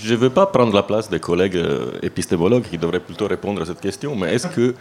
[0.00, 3.62] Je ne veux pas prendre la place des collègues euh, épistémologues qui devraient plutôt répondre
[3.62, 4.74] à cette question, mais est-ce que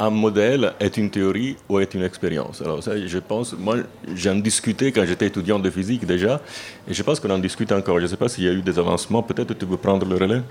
[0.00, 3.76] un modèle est une théorie ou est une expérience Alors ça, je pense, moi,
[4.14, 6.40] j'en discutais quand j'étais étudiant de physique déjà,
[6.88, 7.98] et je pense qu'on en discute encore.
[7.98, 9.22] Je ne sais pas s'il y a eu des avancements.
[9.22, 10.42] Peut-être tu veux prendre le relais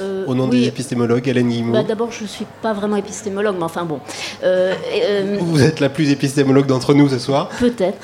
[0.00, 3.64] euh, Au nom des épistémologues, Hélène bah, D'abord, je ne suis pas vraiment épistémologue, mais
[3.64, 4.00] enfin bon.
[4.42, 7.98] Euh, euh, Vous êtes la plus épistémologue d'entre nous ce soir Peut-être.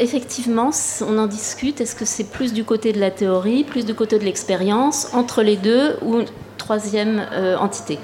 [0.00, 0.70] effectivement,
[1.02, 1.82] on en discute.
[1.82, 5.42] Est-ce que c'est plus du côté de la théorie, plus du côté de l'expérience, entre
[5.42, 7.26] les deux, ou une troisième
[7.60, 7.98] entité?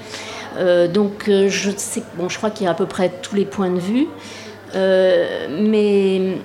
[0.57, 3.79] Euh, donc euh, je crois qu'il y a à peu près tous les points de
[3.79, 4.07] vue,
[4.75, 6.37] euh, mais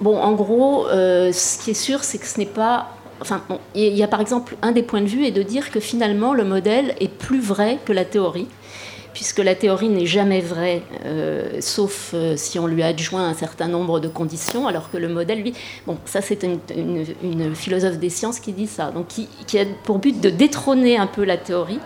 [0.00, 2.88] bon, en gros, ce qui est sûr, c'est que ce n'est pas
[3.20, 3.40] Enfin,
[3.76, 6.34] il y a par exemple un des points de vue est de dire que finalement
[6.34, 8.48] le modèle est plus vrai que la théorie,
[9.14, 10.82] puisque la théorie n'est jamais vraie,
[11.60, 15.52] sauf si on lui adjoint un certain nombre de conditions, alors que le modèle, lui,
[15.86, 20.20] bon, ça c'est une, philosophe des sciences qui dit ça, donc qui a pour but
[20.20, 21.78] de détrôner un peu la théorie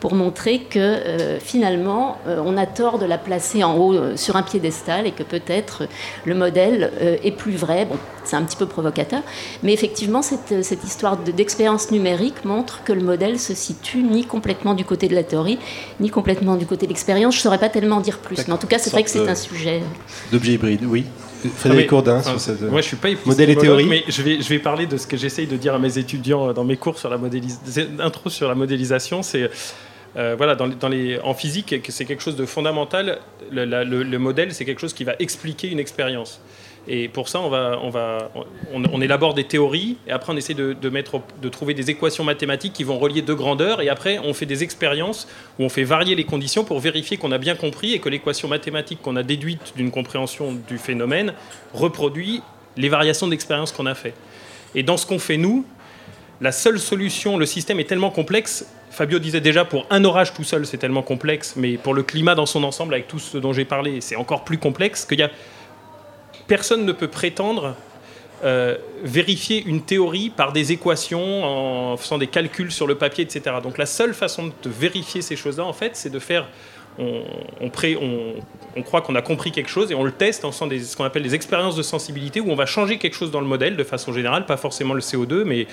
[0.00, 4.16] pour montrer que euh, finalement, euh, on a tort de la placer en haut euh,
[4.16, 5.84] sur un piédestal et que peut-être
[6.24, 6.90] le modèle
[7.22, 7.84] est plus vrai.
[7.84, 9.22] Bon, c'est un petit peu provocateur,
[9.62, 14.74] mais effectivement, cette, cette histoire d'expérience numérique montre que le modèle se situe ni complètement
[14.74, 15.58] du côté de la théorie,
[16.00, 17.34] ni complètement du côté de l'expérience.
[17.34, 19.10] Je ne saurais pas tellement en dire plus, mais en tout cas, c'est vrai que
[19.10, 19.82] c'est un sujet.
[20.32, 21.04] D'objet hybride, oui.
[21.56, 23.86] Frédéric Courdin, sur cette moi, je suis pas modèle et théorie.
[23.86, 26.52] Mais je vais, je vais parler de ce que j'essaye de dire à mes étudiants
[26.52, 27.86] dans mes cours sur la modélisation.
[27.98, 29.50] Intro sur la modélisation, c'est
[30.16, 30.68] euh, voilà, dans
[31.22, 33.18] en physique, c'est quelque chose de fondamental.
[33.52, 36.40] Le, modèle, c'est quelque chose qui va expliquer une expérience.
[36.88, 38.30] Et pour ça, on, va, on, va,
[38.72, 42.72] on, élabore des théories, et après on essaie de, mettre, de trouver des équations mathématiques
[42.72, 46.14] qui vont relier deux grandeurs, et après on fait des expériences où on fait varier
[46.14, 49.74] les conditions pour vérifier qu'on a bien compris et que l'équation mathématique qu'on a déduite
[49.76, 51.34] d'une compréhension du phénomène
[51.74, 52.40] reproduit
[52.78, 54.14] les variations d'expérience qu'on a fait.
[54.74, 55.66] Et dans ce qu'on fait nous,
[56.40, 60.44] la seule solution, le système est tellement complexe, Fabio disait déjà pour un orage tout
[60.44, 63.52] seul, c'est tellement complexe, mais pour le climat dans son ensemble, avec tout ce dont
[63.52, 65.30] j'ai parlé, c'est encore plus complexe qu'il y a
[66.50, 67.76] personne ne peut prétendre
[68.42, 73.56] euh, vérifier une théorie par des équations en faisant des calculs sur le papier, etc.
[73.62, 76.48] Donc la seule façon de vérifier ces choses-là, en fait, c'est de faire
[76.98, 77.70] on,
[78.82, 81.04] croit qu'on a compris quelque chose et on le teste en faisant des, ce qu'on
[81.04, 83.84] appelle des expériences de sensibilité où on va changer quelque chose dans le modèle de
[83.84, 85.66] façon générale, pas forcément le CO2, mais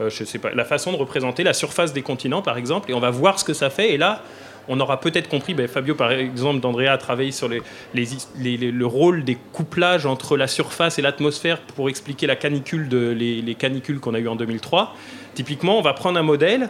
[0.00, 3.00] euh, je pas, la façon de représenter la surface des continents par exemple, et on
[3.00, 3.94] va voir ce que ça fait.
[3.94, 4.22] Et là,
[4.68, 9.36] on aura peut-être compris, ben, Fabio par exemple d'Andrea a travaillé sur le rôle des
[9.52, 14.18] couplages entre la surface et l'atmosphère pour expliquer la canicule de, les, canicules qu'on a
[14.18, 14.94] eues en 2003.
[15.34, 16.68] Typiquement, on va prendre un modèle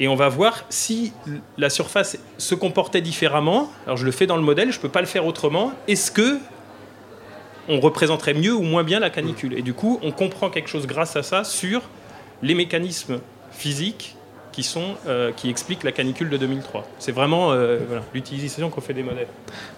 [0.00, 1.12] et on va voir si
[1.58, 3.70] la surface se comportait différemment.
[3.84, 5.72] Alors je le fais dans le modèle, je ne peux pas le faire autrement.
[5.86, 6.38] Est-ce que
[7.68, 9.56] on représenterait mieux ou moins bien la canicule?
[9.56, 11.82] Et du coup, on comprend quelque chose grâce à ça sur
[12.42, 13.20] les mécanismes
[13.52, 14.16] physiques
[14.52, 16.86] qui, sont, euh, qui expliquent la canicule de 2003.
[16.98, 17.78] C'est vraiment euh,
[18.14, 19.28] l'utilisation qu'on fait des modèles.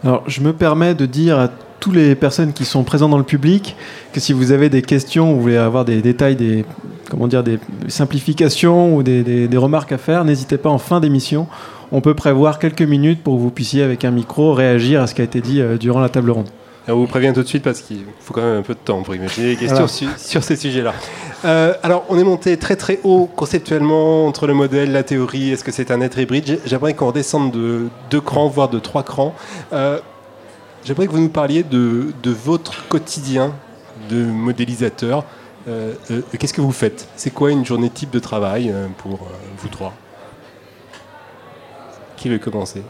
[0.04, 1.48] Alors, je me permets de dire à
[1.80, 3.76] toutes les personnes qui sont présentes dans le public
[4.12, 6.64] que si vous avez des questions ou vous voulez avoir des détails, des,
[7.10, 7.58] comment dire, des
[7.88, 11.48] simplifications ou des, des, remarques à faire, n'hésitez pas en fin d'émission.
[11.90, 15.14] On peut prévoir quelques minutes pour que vous puissiez, avec un micro, réagir à ce
[15.14, 16.48] qui a été dit euh, durant la table ronde.
[16.88, 19.02] On vous prévient tout de suite parce qu'il faut quand même un peu de temps
[19.02, 20.94] pour imaginer des questions sur ces sujets-là.
[21.44, 25.50] Euh, alors, on est monté très très haut conceptuellement entre le modèle, la théorie.
[25.50, 26.60] Est-ce que c'est un être hybride?
[26.64, 29.34] J'aimerais qu'on redescende de deux crans, voire de trois crans.
[29.72, 30.00] Euh,
[30.84, 33.52] j'aimerais que vous nous parliez de, votre quotidien
[34.10, 35.24] de modélisateur.
[35.68, 35.94] Euh,
[36.38, 37.08] qu'est-ce que vous faites?
[37.16, 39.20] C'est quoi une journée type de travail pour
[39.58, 39.92] vous trois?
[42.16, 42.82] Qui veut commencer?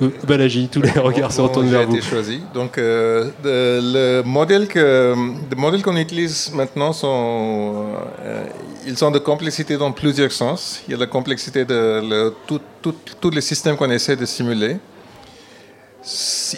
[0.26, 1.96] Balaji, tous les regards se retournent vers vous.
[1.96, 2.40] été choisi.
[2.54, 5.14] Donc, euh, le modèle que,
[5.50, 7.86] les modèles qu'on utilise maintenant sont,
[8.22, 8.44] euh,
[8.86, 10.82] ils sont de complexité dans plusieurs sens.
[10.88, 14.76] Il y a la complexité de tous les systèmes qu'on essaie de simuler.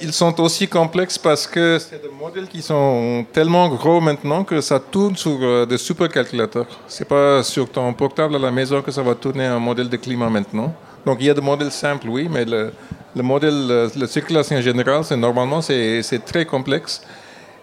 [0.00, 4.60] Ils sont aussi complexes parce que c'est des modèles qui sont tellement gros maintenant que
[4.60, 6.66] ça tourne sur euh, des supercalculateurs.
[6.86, 9.96] C'est pas sur ton portable à la maison que ça va tourner un modèle de
[9.96, 10.72] climat maintenant.
[11.04, 12.72] Donc il y a des modèles simples, oui, mais le,
[13.14, 17.02] le modèle, la circulation générale, c'est normalement c'est très complexe.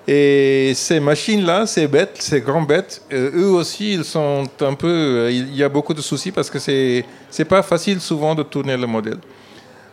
[0.07, 4.87] Et ces machines-là, ces bêtes, ces grands bêtes, euh, eux aussi, ils sont un peu.
[4.87, 8.41] Euh, il y a beaucoup de soucis parce que c'est c'est pas facile souvent de
[8.43, 9.19] tourner le modèle.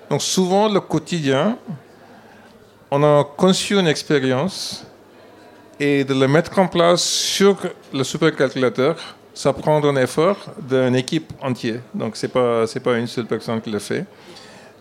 [0.09, 1.59] Donc souvent le quotidien,
[2.91, 4.87] on a conçu une expérience
[5.79, 7.57] et de le mettre en place sur
[7.93, 8.97] le supercalculateur,
[9.37, 11.81] ça prend un effort d'une équipe entière.
[11.95, 14.05] Donc c'est pas c'est pas une seule personne qui le fait.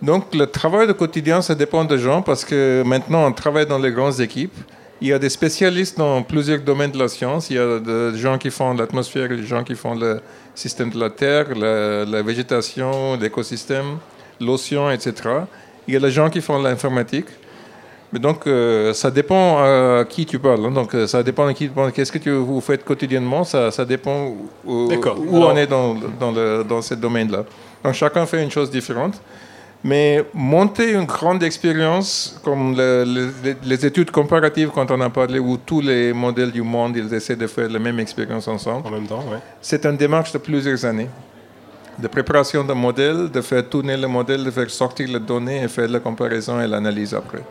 [0.02, 3.78] Donc le travail de quotidien, ça dépend des gens parce que maintenant on travaille dans
[3.78, 4.58] les grandes équipes.
[5.02, 7.50] Il y a des spécialistes dans plusieurs domaines de la science.
[7.50, 10.22] Il y a des gens qui font l'atmosphère, des gens qui font le
[10.56, 13.98] système de la Terre, la, végétation, l'écosystème,
[14.40, 15.14] l'océan, etc.
[15.86, 17.28] Il y a des gens qui font l'informatique.
[18.16, 20.66] Mais donc, euh, ça dépend à qui tu parles.
[20.66, 20.72] Hein.
[20.72, 21.92] Donc, euh, ça dépend de qui tu parles.
[21.92, 23.44] Qu'est-ce que tu, vous faites quotidiennement?
[23.44, 27.44] Ça, ça dépend où, où on est dans, dans, le, dans ce domaine-là.
[27.84, 29.22] Donc, chacun fait une chose différente.
[29.84, 32.74] Mais monter une grande expérience comme
[33.64, 37.36] les études comparatives quand on a parlé où tous les modèles du monde ils essaient
[37.36, 38.88] de faire la même expérience ensemble.
[38.88, 39.38] En même temps, oui.
[39.62, 41.10] C'est une démarche de plusieurs années
[41.98, 45.68] de préparation d'un modèle, de faire tourner le modèle, de faire sortir les données et
[45.68, 47.44] faire la comparaison et l'analyse après.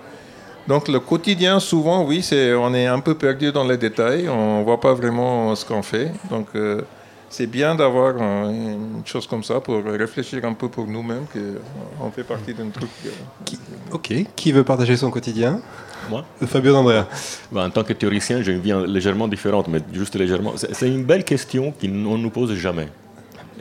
[0.67, 4.61] Donc le quotidien, souvent, oui, c'est on est un peu perdu dans les détails, on
[4.61, 6.11] ne voit pas vraiment ce qu'on fait.
[6.31, 6.81] Donc euh,
[7.29, 12.25] c'est bien d'avoir une chose comme ça pour réfléchir un peu pour nous-mêmes, qu'on fait
[12.25, 12.89] partie d'un truc.
[13.05, 13.11] Euh,
[13.45, 13.59] Qui,
[13.93, 15.61] ok, qui veut partager son quotidien?
[16.09, 16.25] Moi?
[16.47, 17.07] Fabio D'Andrea.
[17.51, 20.53] Ben, en tant que théoricien, j'ai une vie légèrement différente, mais juste légèrement.
[20.57, 22.89] C'est une belle question qu'on ne nous pose jamais.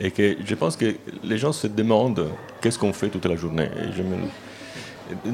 [0.00, 2.28] Et que je pense que les gens se demandent
[2.60, 3.68] qu'est-ce qu'on fait toute la journée.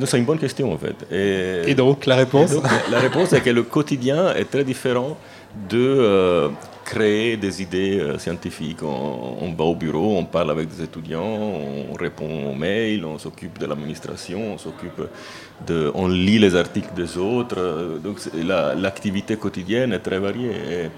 [0.06, 0.96] C'est une bonne question en fait.
[1.12, 2.56] Et, donc la réponse
[2.90, 5.16] La réponse est que le quotidien est très différent
[5.68, 6.48] de euh,
[6.84, 8.82] créer des idées euh, scientifiques.
[8.82, 11.22] On, va au bureau, on parle avec des étudiants,
[11.90, 15.02] on répond aux mails, on s'occupe de l'administration, on s'occupe
[15.66, 17.98] de, on lit les articles des autres.
[18.02, 18.18] Donc
[18.76, 20.90] l'activité quotidienne est très variée.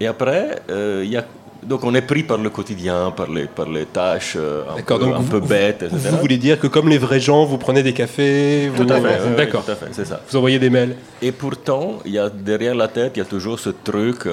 [0.00, 1.24] Et, après, euh, il y a
[1.66, 5.14] donc on est pris par le quotidien, par les, par les tâches euh, un, peu,
[5.14, 8.70] un peu, bêtes, Vous voulez dire que comme les vrais gens, vous prenez des cafés
[8.76, 9.64] Tout à fait, d'accord.
[9.92, 10.20] c'est ça.
[10.28, 13.26] Vous envoyez des mails Et pourtant, il y a derrière la tête, il y a
[13.26, 14.28] toujours ce truc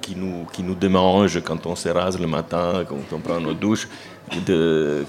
[0.00, 3.54] qui, nous, qui nous démange quand on se rase le matin, quand on prend nos
[3.54, 3.88] douches.
[4.44, 5.04] De,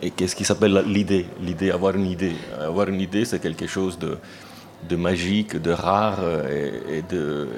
[0.00, 1.26] et qu'est-ce qui s'appelle l'idée?
[1.42, 2.32] L'idée, avoir une idée.
[2.58, 4.16] Avoir une idée, c'est quelque chose de,
[4.88, 6.18] de magique, de rare
[6.50, 7.48] et, de,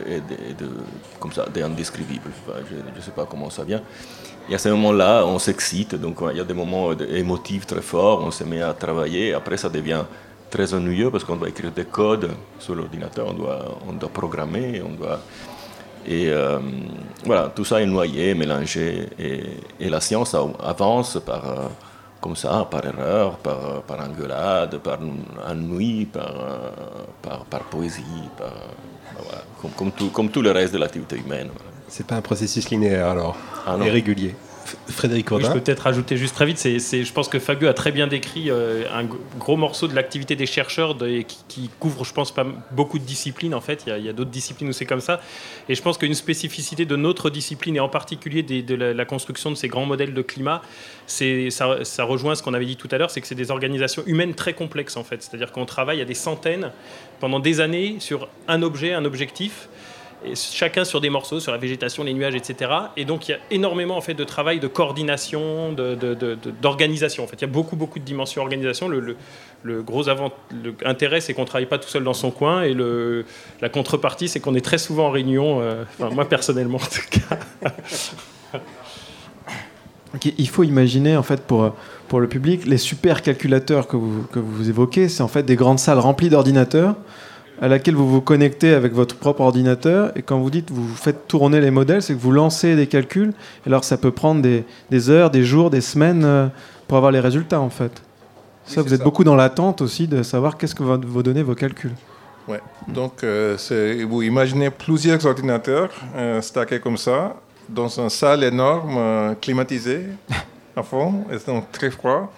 [0.59, 0.69] de,
[1.19, 2.31] comme ça, d'indescriptible.
[2.71, 3.83] je ne sais pas comment ça vient.
[4.51, 8.23] Et à ce moment-là, on s'excite, donc il y a des moments émotifs très forts,
[8.23, 10.05] on se met à travailler, après ça devient
[10.51, 14.83] très ennuyeux parce qu'on doit écrire des codes sur l'ordinateur, on doit, on doit programmer,
[14.83, 15.21] on doit...
[16.07, 16.59] Et euh,
[17.25, 21.69] voilà, tout ça est noyé, mélangé, et, la science avance par, euh,
[22.25, 24.99] comme ça, par erreur, par, par engueulade, par
[25.47, 26.35] ennui, par,
[27.21, 28.03] par, par poésie,
[28.39, 28.55] par,
[29.61, 31.51] comme, comme, tout, comme tout le reste de l'activité humaine.
[31.87, 34.35] C'est pas un processus linéaire alors, ah et régulier.
[34.89, 36.59] Frédéric je peux peut-être rajouter juste très vite.
[36.59, 39.05] C'est, je pense que Fagu a très bien décrit euh, un
[39.39, 40.97] gros morceau de l'activité des chercheurs
[41.49, 43.55] qui, couvre, je pense, pas beaucoup de disciplines.
[43.55, 45.21] En fait, il y a, d'autres disciplines où c'est comme ça.
[45.69, 49.57] Et je pense qu'une spécificité de notre discipline, et en particulier de la, construction de
[49.57, 50.63] ces grands modèles de climat,
[51.07, 53.51] c'est, ça, ça rejoint ce qu'on avait dit tout à l'heure, c'est que c'est des
[53.51, 55.23] organisations humaines très complexes, en fait.
[55.23, 56.71] C'est-à-dire qu'on travaille à des centaines
[57.21, 59.69] pendant des années sur un objet, un objectif
[60.35, 62.71] chacun sur des morceaux, sur la végétation, les nuages, etc.
[62.97, 65.75] Et donc il y a énormément en fait de travail de coordination,
[66.63, 67.25] d'organisation.
[67.25, 68.89] En fait, il y a beaucoup beaucoup de dimensions organisation.
[68.89, 69.17] Le,
[69.83, 70.09] gros
[70.85, 72.75] intérêt, c'est qu'on travaille pas tout seul dans son coin, et
[73.61, 75.61] la contrepartie, c'est qu'on est très souvent en réunion.
[75.61, 77.39] Euh, moi personnellement, en tout cas.
[80.39, 81.75] il faut imaginer en fait pour
[82.09, 85.79] pour le public les supercalculateurs que vous, que vous évoquez, c'est en fait des grandes
[85.79, 86.95] salles remplies d'ordinateurs
[87.65, 91.27] à laquelle vous vous connectez avec votre propre ordinateur et quand vous dites vous faites
[91.27, 93.33] tourner les modèles, c'est que vous lancez des calculs.
[93.65, 96.49] Et alors ça peut prendre des, des, heures, des jours, des semaines euh,
[96.87, 98.03] pour avoir les résultats en fait.
[98.67, 101.55] ça, vous êtes beaucoup dans l'attente aussi de savoir qu'est-ce que vont vous donner vos
[101.55, 101.95] calculs.
[102.47, 102.61] Ouais.
[102.87, 103.57] Donc euh,
[104.11, 107.35] vous imaginez plusieurs ordinateurs euh, stackés comme ça
[107.67, 110.03] dans une salle énorme euh, climatisée
[110.77, 112.31] à fond, et donc très froid.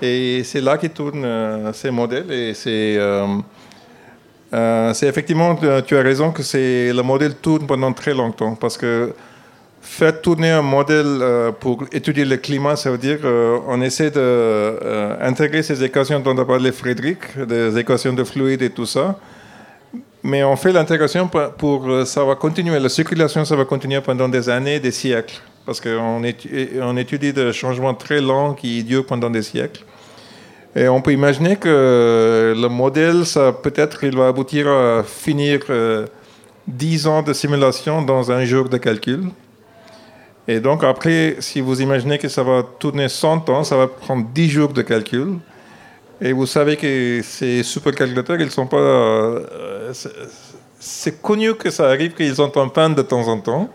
[0.00, 2.98] Et c'est là qu'ils tournent ces modèles et c'est
[4.52, 8.56] euh, c'est effectivement, euh, tu as raison que c'est le modèle tourne pendant très longtemps
[8.56, 9.12] parce que
[9.80, 13.20] faire tourner un modèle euh, pour étudier le climat, ça veut dire
[13.68, 18.86] on essaie d'intégrer ces équations dont a parlé Frédéric, des équations de fluide et tout
[18.86, 19.18] ça.
[20.22, 24.50] Mais on fait l'intégration pour, ça va continuer, la circulation, ça va continuer pendant des
[24.50, 29.82] années, des siècles, parce qu'on étudie, des changements très lents qui durent pendant des siècles.
[30.76, 35.60] Et on peut imaginer que le modèle, ça peut-être il va aboutir à finir
[36.68, 39.30] 10 euh, ans de simulation dans un jour de calcul.
[40.46, 44.26] Et donc après, si vous imaginez que ça va tourner 100 ans, ça va prendre
[44.32, 45.38] 10 jours de calcul.
[46.20, 48.76] Et vous savez que ces supercalculateurs, ils sont pas...
[48.76, 49.92] Euh,
[50.78, 53.70] c'est connu que ça arrive qu'ils sont en panne de temps en temps.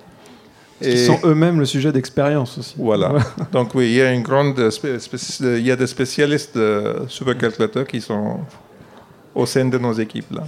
[0.82, 2.76] Ils sont eux-mêmes le sujet d'expérience aussi.
[2.78, 3.14] Voilà.
[3.52, 8.02] Donc oui, il y a une grande, il y a des spécialistes de supercalculateurs qui
[8.02, 8.40] sont
[9.34, 10.44] au sein de nos équipes là.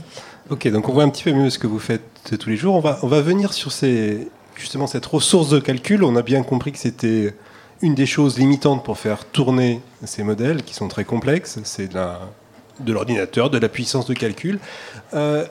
[0.50, 2.02] Ok, donc on voit un petit peu mieux ce que vous faites
[2.40, 2.76] tous les jours.
[2.76, 6.04] On va, on va venir sur ces, justement cette ressource de calcul.
[6.04, 7.34] On a bien compris que c'était
[7.82, 11.60] une des choses limitantes pour faire tourner ces modèles qui sont très complexes.
[11.64, 14.60] C'est de l'ordinateur, de, la puissance de calcul.
[15.14, 15.46] Euh,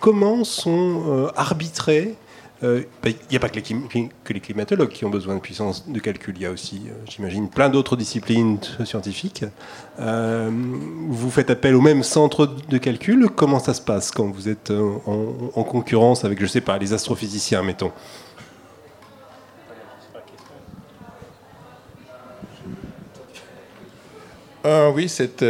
[0.00, 2.14] comment sont euh, arbitrés
[2.60, 6.00] il euh, n'y bah, a pas que les, climatologues qui ont besoin de puissance de
[6.00, 9.44] calcul, il y a aussi, euh, j'imagine, plein d'autres disciplines scientifiques.
[10.00, 10.50] Euh,
[11.08, 13.28] vous faites appel au même centre de calcul.
[13.28, 16.92] Comment ça se passe quand vous êtes en, concurrence avec, je ne sais pas, les
[16.92, 17.92] astrophysiciens, mettons?
[24.94, 25.40] Oui, c'est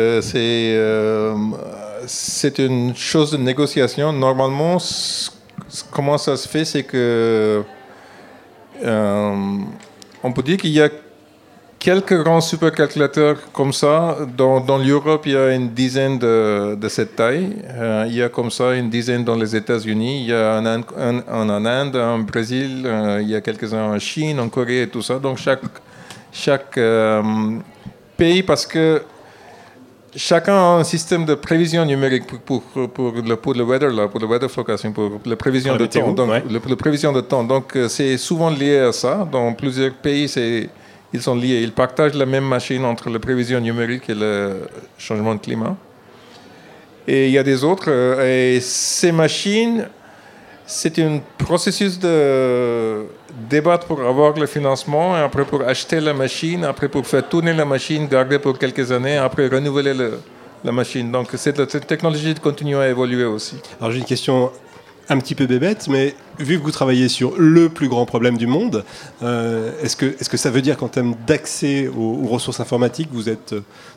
[2.58, 4.12] une chose de négociation.
[4.12, 4.78] Normalement,
[5.90, 7.62] comment ça se fait, c'est que
[8.84, 9.58] euh,
[10.22, 10.88] on peut dire qu'il y a
[11.78, 14.18] quelques grands supercalculateurs comme ça.
[14.36, 17.56] Dans, l'Europe, il y a une dizaine de, cette taille.
[17.68, 20.22] Euh, il y a comme ça une dizaine dans les États-Unis.
[20.22, 24.40] Il y a en, en, Inde, en Brésil, euh, il y a quelques-uns en Chine,
[24.40, 25.18] en Corée et tout ça.
[25.18, 25.62] Donc chaque,
[26.32, 26.78] chaque
[28.16, 29.02] pays, parce que
[30.16, 34.08] chacun a un système de prévision numérique pour, pour, pour, le, pour le weather, là,
[34.08, 36.12] pour le weather forecasting, pour la prévision de temps.
[36.12, 37.44] Donc, le, prévision de temps.
[37.44, 39.28] Donc, euh, c'est souvent lié à ça.
[39.30, 40.68] Dans plusieurs pays, c'est,
[41.12, 41.60] ils sont liés.
[41.62, 44.62] Ils partagent la même machine entre la prévision numérique et le
[44.96, 45.76] changement de climat.
[47.06, 47.88] Et il y a des autres.
[47.88, 49.88] Euh, et ces machines
[50.68, 53.06] c'est un processus de
[53.48, 57.54] débat pour avoir le financement, et après pour acheter la machine, après pour faire tourner
[57.54, 59.94] la machine, garder pour quelques années, après renouveler
[60.62, 61.10] la machine.
[61.10, 63.56] Donc cette, technologie continue à évoluer aussi.
[63.80, 64.52] Alors j'ai une question
[65.08, 68.46] un petit peu bébête, mais vu que vous travaillez sur le plus grand problème du
[68.46, 68.84] monde,
[69.22, 73.30] euh, est-ce que, est que ça veut dire qu'en termes d'accès aux, ressources informatiques, vous
[73.30, 73.54] êtes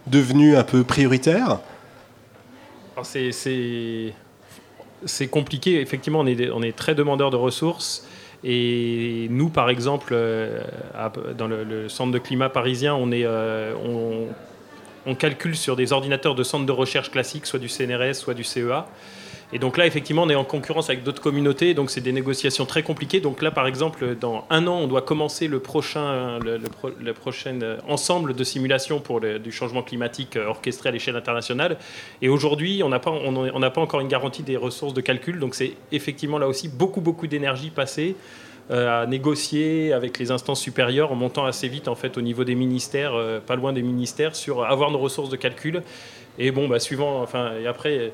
[0.08, 1.60] devenu un peu prioritaire?
[3.04, 4.14] C'est
[5.06, 5.82] c'est compliqué.
[5.82, 8.08] Effectivement, on est, très demandeur de ressources.
[8.44, 10.64] Et nous, par exemple, euh,
[11.38, 14.28] dans le, centre de climat parisien, euh, on,
[15.06, 18.44] on, calcule sur des ordinateurs de centre de recherche classiques, soit du CNRS, soit du
[18.44, 18.88] CEA.
[19.54, 22.66] Et donc là, effectivement, on est en concurrence avec d'autres communautés, donc c'est des négociations
[22.66, 23.20] très compliquées.
[23.20, 27.78] Donc là, par exemple, dans un an, on doit commencer le prochain, le, prochain euh,
[27.88, 31.78] ensemble de simulations pour du changement climatique euh, orchestré à l'échelle internationale.
[32.22, 35.40] Et aujourd'hui, on n'a pas, on n'a pas encore une garantie des ressources de calcul,
[35.40, 38.16] donc c'est effectivement là aussi beaucoup, beaucoup d'énergie passée
[38.70, 42.46] euh, à négocier avec les instances supérieures en montant assez vite en fait au niveau
[42.46, 43.14] des ministères,
[43.46, 45.84] pas loin des ministères, sur avoir nos ressources de calcul.
[46.40, 48.14] Et bon, bah, suivant, enfin, et après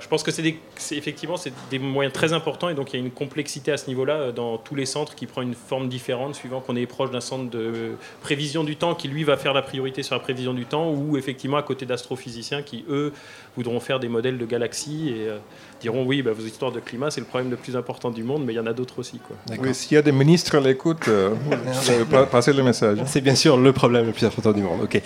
[0.00, 3.04] je pense que c'est effectivement c'est des moyens très importants et donc il y a
[3.04, 6.34] une complexité à ce niveau-là euh, dans tous les centres qui prend une forme différente
[6.34, 9.62] suivant qu'on est proche d'un centre de prévision du temps qui lui va faire la
[9.62, 13.12] priorité sur la prévision du temps ou effectivement à côté d'astrophysiciens qui eux
[13.56, 15.38] voudront faire des modèles de galaxies et euh,
[15.80, 18.44] diront oui bah, vos histoires de climat c'est le problème le plus important du monde
[18.44, 19.36] mais il y en a d'autres aussi quoi.
[19.58, 21.34] Oui, s'il y a des ministres à l'écoute, euh,
[22.10, 22.98] pas passer le message.
[23.06, 24.82] C'est bien sûr le problème le plus important du monde.
[24.82, 25.00] Ok.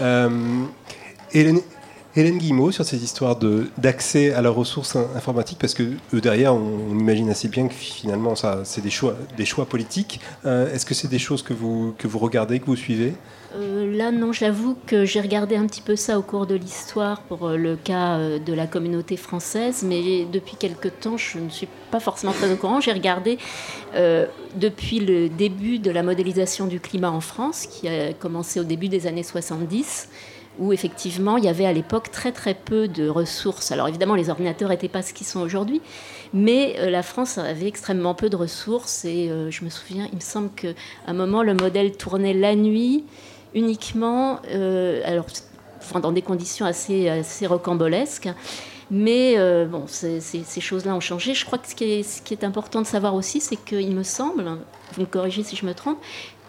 [0.00, 0.28] Euh,
[1.32, 1.60] Hélène,
[2.14, 3.38] Hélène Guillemot sur ces histoires
[3.78, 8.60] d'accès à leurs ressources informatiques, parce que derrière, on, imagine assez bien que finalement, ça,
[8.64, 10.20] c'est des choix, des choix politiques.
[10.44, 13.14] Euh, est-ce que c'est des choses que vous, que vous regardez, que vous suivez?
[13.56, 17.22] Euh, Là, non, j'avoue que j'ai regardé un petit peu ça au cours de l'histoire
[17.22, 21.68] pour euh, le cas de la communauté française, mais depuis quelque temps, je ne suis
[21.90, 22.80] pas forcément très au courant.
[22.80, 23.38] J'ai regardé
[24.56, 28.88] depuis le début de la modélisation du climat en France, qui a commencé au début
[28.88, 30.08] des années 70
[30.58, 33.72] où effectivement il y avait à l'époque très très peu de ressources.
[33.72, 35.80] Alors évidemment les ordinateurs n'étaient pas ce qu'ils sont aujourd'hui,
[36.32, 40.16] mais euh, la France avait extrêmement peu de ressources et euh, je me souviens, il
[40.16, 40.68] me semble qu'à
[41.06, 43.04] un moment le modèle tournait la nuit
[43.54, 45.26] uniquement, euh, alors
[46.00, 48.28] dans des conditions assez, assez rocambolesques.
[48.90, 49.36] Mais
[49.66, 50.20] bon, ces,
[50.60, 51.32] choses-là ont changé.
[51.32, 54.44] Je crois que ce qui est, important de savoir aussi, c'est qu'il me semble,
[54.92, 55.98] vous me corrigez si je me trompe,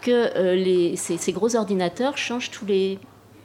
[0.01, 0.29] que
[0.97, 2.99] ces, gros ordinateurs changent tous les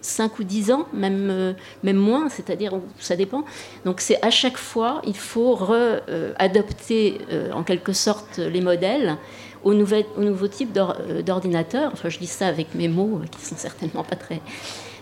[0.08, 1.52] 5 ou 10 ans, même, euh,
[1.82, 3.44] même moins, c'est-à-dire ça dépend.
[3.84, 9.16] Donc c'est à chaque fois, il faut re-adopter euh, en quelque sorte les modèles
[9.64, 11.90] au, nouveau type euh, d'ordinateur.
[11.92, 14.40] Enfin, je dis ça avec mes mots qui sont certainement pas très.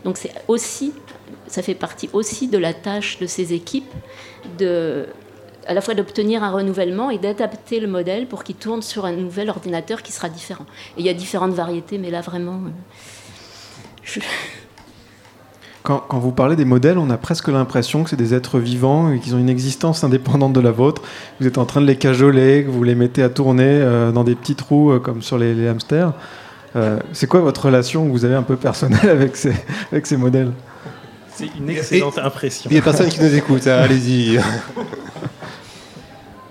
[0.04, 0.92] Donc c'est aussi,
[1.46, 3.92] ça fait partie aussi de la tâche de ces équipes
[4.58, 5.06] de
[5.68, 9.12] à la fois d'obtenir un renouvellement et d'adapter le modèle pour qu'il tourne sur un
[9.12, 10.64] nouvel ordinateur qui sera différent.
[10.96, 12.60] Et il y a différentes variétés, mais là vraiment.
[15.86, 19.20] Quand, vous parlez des modèles, on a presque l'impression que c'est des êtres vivants et
[19.20, 21.00] qu'ils ont une existence indépendante de la vôtre.
[21.38, 24.24] Vous êtes en train de les cajoler, que vous les mettez à tourner euh, dans
[24.24, 26.12] des petits trous euh, comme sur les, hamsters.
[26.74, 29.52] Euh, c'est quoi votre relation que vous avez un peu personnelle avec ces,
[29.92, 30.50] avec ces modèles?
[31.32, 32.68] C'est une excellente impression.
[32.68, 34.40] Il n'y a personne qui nous écoute, hein, allez-y.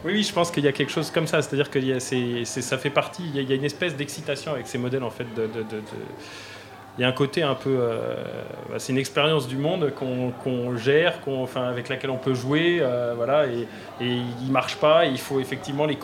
[0.06, 1.80] Oui, je pense qu'il y a quelque chose comme ça, c'est-à-dire que
[2.46, 5.50] ça fait partie, il y, a, une espèce d'excitation avec ces modèles en fait de
[6.98, 7.78] il y a un côté un peu.
[7.78, 8.16] Euh,
[8.70, 13.14] bah, c'est une expérience du monde qu'on gère, enfin, avec laquelle on peut jouer, euh,
[13.16, 13.68] voilà, et,
[14.00, 15.06] il marche pas.
[15.06, 15.98] Il faut effectivement les,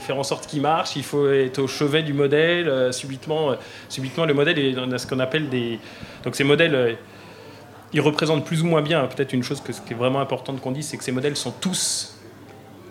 [0.00, 0.96] faire en sorte qu'il marche.
[0.96, 2.68] Il faut être au chevet du modèle.
[2.68, 3.54] Euh, subitement,
[3.88, 5.78] subitement, le modèle est dans ce qu'on appelle des.
[6.24, 6.96] Donc ces modèles,
[7.92, 9.06] ils représentent plus ou moins bien.
[9.06, 11.52] Peut-être une chose que, qui est vraiment importante qu'on dise, c'est que ces modèles sont
[11.52, 12.18] tous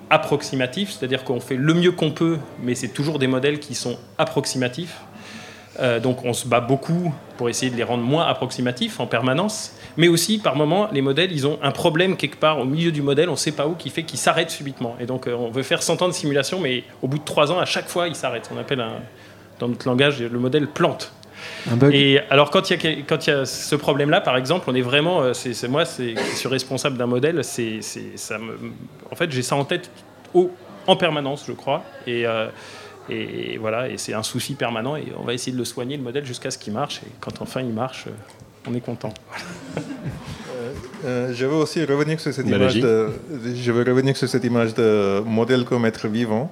[0.09, 3.97] approximatifs, c'est-à-dire qu'on fait le mieux qu'on peut, mais c'est toujours des modèles qui sont
[4.17, 5.01] approximatifs.
[5.79, 9.73] Euh, donc on se bat beaucoup pour essayer de les rendre moins approximatifs en permanence,
[9.97, 13.01] mais aussi par moment les modèles ils ont un problème quelque part au milieu du
[13.01, 14.95] modèle, on ne sait pas où, qui fait qu'ils s'arrêtent subitement.
[14.99, 17.51] Et donc euh, on veut faire 100 ans de simulation, mais au bout de 3
[17.51, 18.49] ans à chaque fois ils s'arrêtent.
[18.55, 18.83] On appelle
[19.59, 21.13] dans notre langage le modèle plante.
[21.91, 25.33] Et alors quand il y a y ce problème-là, par exemple, on est vraiment, euh,
[25.33, 28.57] c'est moi, je suis responsable d'un modèle, c'est ça me,
[29.11, 29.91] en fait j'ai ça en tête
[30.33, 30.51] au,
[30.87, 32.25] en permanence, je crois, et
[33.09, 36.03] et voilà, et c'est un souci permanent et on va essayer de le soigner, le
[36.03, 37.01] modèle, jusqu'à ce qu'il marche.
[37.03, 38.11] Et quand enfin il marche, euh,
[38.67, 39.13] on est content.
[40.57, 40.71] Euh,
[41.03, 43.09] euh, je veux aussi revenir sur cette image de,
[43.55, 46.49] je veux revenir sur cette image de modèle comme être vivant.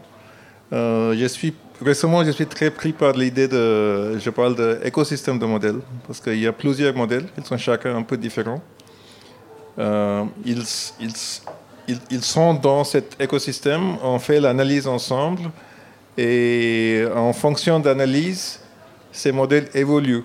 [0.71, 5.79] je suis récemment, je suis très pris par l'idée de, je parle d'écosystème de modèles
[6.05, 8.61] parce qu'il y a plusieurs modèles, ils sont chacun un peu différents.
[9.79, 10.63] ils,
[10.99, 11.13] ils,
[11.87, 15.49] ils, ils sont dans cet écosystème, on fait l'analyse ensemble
[16.17, 18.59] et en fonction d'analyse,
[19.11, 20.23] ces modèles évoluent.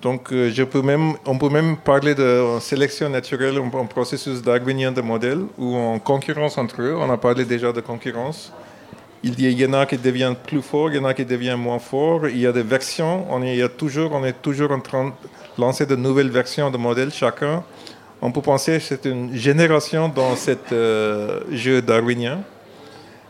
[0.00, 4.90] Donc, euh, je peux même, on peut même parler de sélection naturelle en, processus darwinien
[4.90, 6.96] de modèles ou en concurrence entre eux.
[6.98, 8.52] On a parlé déjà de concurrence.
[9.22, 11.78] Il y en a qui deviennent plus forts, il y en a qui deviennent moins
[11.78, 12.26] forts.
[12.26, 13.26] Il y a des versions.
[13.30, 14.12] On est, toujours,
[14.72, 15.12] en train de
[15.58, 17.62] lancer de nouvelles versions de modèles, chacun
[18.24, 22.42] on peut penser que c'est une génération dans ce euh, jeu darwinien.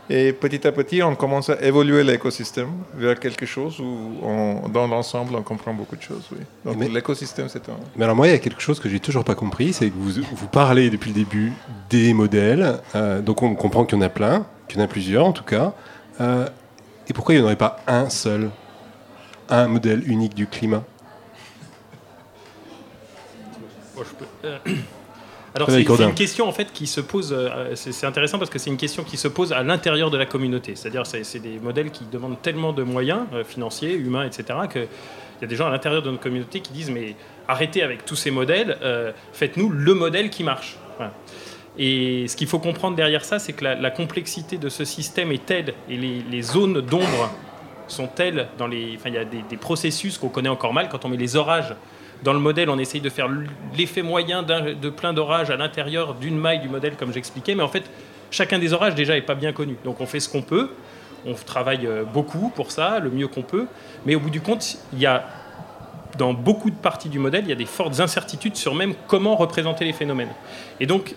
[0.09, 5.35] Et petit à petit, on commence à évoluer l'écosystème vers quelque chose où, dans l'ensemble,
[5.35, 6.27] on comprend beaucoup de choses.
[6.31, 6.39] Oui.
[6.65, 7.77] Donc l'écosystème, c'est un.
[7.95, 9.95] Mais alors moi, il y a quelque chose que j'ai toujours pas compris, c'est que
[9.95, 11.53] vous, vous parlez depuis le début
[11.89, 12.79] des modèles.
[12.95, 15.31] Euh, donc on comprend qu'il y en a plein, qu'il y en a plusieurs en
[15.31, 15.73] tout cas.
[16.19, 16.47] Euh,
[17.07, 18.49] et pourquoi il n'y en aurait pas un seul,
[19.49, 20.83] un modèle unique du climat?
[24.43, 24.57] Euh,
[25.55, 28.71] alors c'est une question en fait qui se pose, euh, c'est intéressant parce que c'est
[28.71, 30.75] une question qui se pose à l'intérieur de la communauté.
[30.75, 34.59] C'est-à-dire c'est des modèles qui demandent tellement de moyens euh, financiers, humains, etc.
[34.71, 34.87] qu'il
[35.41, 37.15] y a des gens à l'intérieur de notre communauté qui disent mais
[37.47, 38.77] arrêtez avec tous ces modèles,
[39.33, 40.77] faites-nous le modèle qui marche.
[41.77, 45.45] Et ce qu'il faut comprendre derrière ça, c'est que la, complexité de ce système est
[45.45, 47.29] telle et les, zones d'ombre
[47.87, 51.03] sont telles dans les, enfin il y a des processus qu'on connaît encore mal quand
[51.03, 51.75] on met les orages
[52.23, 53.27] dans le modèle, on essaye de faire
[53.77, 57.55] l'effet moyen de plein d'orages à l'intérieur d'une maille du modèle, comme j'expliquais.
[57.55, 57.83] Mais en fait,
[58.31, 59.75] chacun des orages déjà n'est pas bien connu.
[59.83, 60.69] Donc on fait ce qu'on peut.
[61.25, 63.67] On travaille euh, beaucoup pour ça, le mieux qu'on peut.
[64.05, 65.25] Mais au bout du compte, il y a
[66.17, 69.35] dans beaucoup de parties du modèle, il y a des fortes incertitudes sur même comment
[69.35, 70.33] représenter les phénomènes.
[70.79, 71.15] Et donc,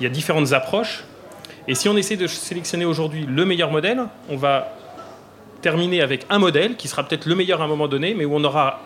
[0.00, 1.04] il y a différentes approches.
[1.68, 4.74] Et si on essaie de sélectionner aujourd'hui le meilleur modèle, on va
[5.62, 8.34] terminer avec un modèle qui sera peut-être le meilleur à un moment donné, mais où
[8.34, 8.80] on aura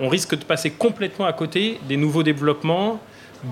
[0.00, 3.00] on risque de passer complètement à côté des nouveaux développements,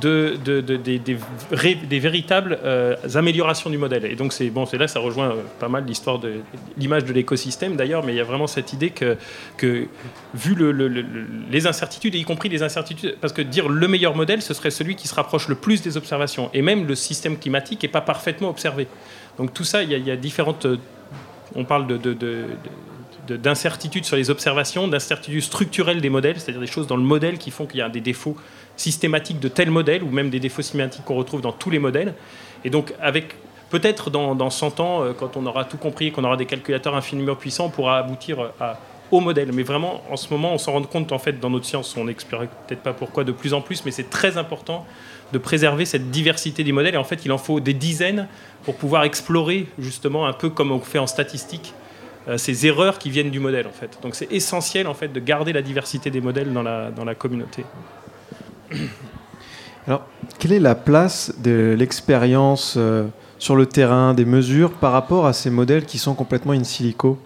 [0.00, 4.04] de, des, véritables euh, améliorations du modèle.
[4.04, 6.40] Et donc c'est bon, c'est là, ça rejoint euh, pas mal l'histoire de
[6.76, 9.16] l'image de l'écosystème d'ailleurs, mais il y a vraiment cette idée que,
[10.34, 10.56] vu
[11.50, 14.94] les incertitudes, y compris les incertitudes, parce que dire le meilleur modèle, ce serait celui
[14.94, 16.50] qui se rapproche le plus des observations.
[16.52, 18.88] Et même le système climatique n'est pas parfaitement observé.
[19.38, 20.66] Donc tout ça, il y a, il y a différentes.
[20.66, 20.76] Euh,
[21.54, 22.14] on parle de,
[23.36, 27.50] d'incertitudes sur les observations, d'incertitudes structurelles des modèles, c'est-à-dire des choses dans le modèle qui
[27.50, 28.36] font qu'il y a des défauts
[28.76, 32.14] systématiques de tel modèle, ou même des défauts systématiques qu'on retrouve dans tous les modèles.
[32.64, 32.92] Et donc,
[33.70, 36.94] peut-être dans, dans 100 ans, euh, quand on aura tout compris, qu'on aura des calculateurs
[36.94, 38.78] infiniment puissants, on pourra aboutir euh, à,
[39.10, 39.52] au modèle.
[39.52, 42.04] Mais vraiment, en ce moment, on s'en rend compte, en fait, dans notre science, on
[42.04, 44.86] n'explique peut-être pas pourquoi de plus en plus, mais c'est très important
[45.32, 46.94] de préserver cette diversité des modèles.
[46.94, 48.28] Et en fait, il en faut des dizaines
[48.64, 51.74] pour pouvoir explorer, justement, un peu comme on fait en statistique,
[52.36, 53.98] ces erreurs qui viennent du modèle en fait.
[54.02, 57.14] Donc c'est essentiel en fait de garder la diversité des modèles dans la, dans la
[57.14, 57.64] communauté.
[59.86, 60.02] Alors,
[60.38, 63.06] quelle est la place de l'expérience euh,
[63.38, 67.18] sur le terrain, des mesures par rapport à ces modèles qui sont complètement in silico?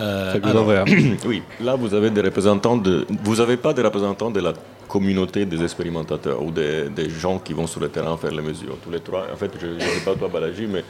[0.00, 0.34] Euh,
[1.26, 4.52] oui, là vous avez des représentants de, vous n'avez pas des représentants de la
[4.88, 8.76] communauté des expérimentateurs ou des, des, gens qui vont sur le terrain faire les mesures.
[8.82, 10.84] Tous les trois, en fait, je ne sais pas toi Balaji, mais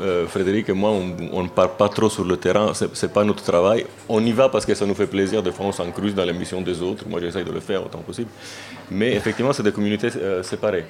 [0.00, 3.24] euh, Frédéric et moi, on ne part pas trop sur le terrain, ce n'est pas
[3.24, 3.86] notre travail.
[4.08, 6.32] On y va parce que ça nous fait plaisir, de fois on s'encruise dans les
[6.32, 8.30] missions des autres, moi j'essaye de le faire autant possible.
[8.90, 10.84] Mais effectivement, c'est des communautés euh, séparées.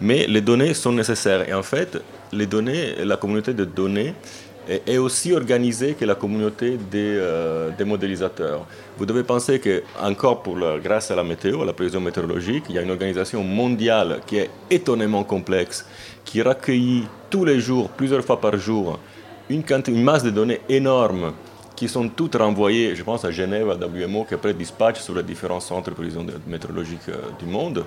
[0.00, 1.48] Mais les données sont nécessaires.
[1.48, 4.14] Et en fait, les données, la communauté de données
[4.68, 8.66] est, aussi organisée que la communauté des, euh, des, modélisateurs.
[8.98, 12.74] Vous devez penser que, encore pour grâce à la météo, à la prévision météorologique, il
[12.74, 15.86] y a une organisation mondiale qui est étonnamment complexe
[16.24, 18.98] qui recueillit tous les jours, plusieurs fois par jour,
[19.48, 21.32] une, une masse de données énorme
[21.76, 25.22] qui sont toutes renvoyées, je pense à Genève, à WMO, qui après dispatche sur les
[25.22, 27.84] différents centres de prévision météorologique euh, du monde.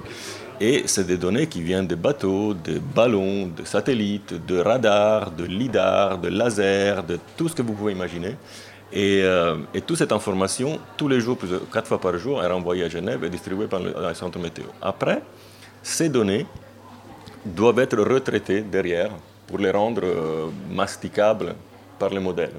[0.59, 5.45] Et c'est des données qui viennent de bateaux, de ballons, de satellites, de radars, de
[5.45, 8.35] lidars, de lasers, de tout ce que vous pouvez imaginer.
[8.91, 11.38] Et, euh, toute cette information, tous les jours,
[11.71, 14.65] quatre fois par jour, est renvoyée à Genève et distribuée par le centre météo.
[14.81, 15.21] Après,
[15.83, 16.45] ces données
[17.55, 19.11] doivent être retraités derrière
[19.47, 21.55] pour les rendre euh, masticables
[21.97, 22.53] par les modèles.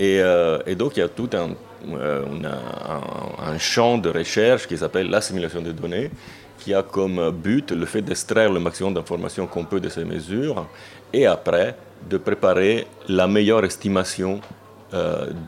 [0.00, 5.10] Euh, et, donc il y a tout euh, un, un, champ de recherche qui s'appelle
[5.10, 6.10] l'assimilation des données,
[6.58, 10.66] qui a comme but le fait d'extraire le maximum d'informations qu'on peut de ces mesures,
[11.12, 11.76] et après
[12.08, 14.40] de préparer la meilleure estimation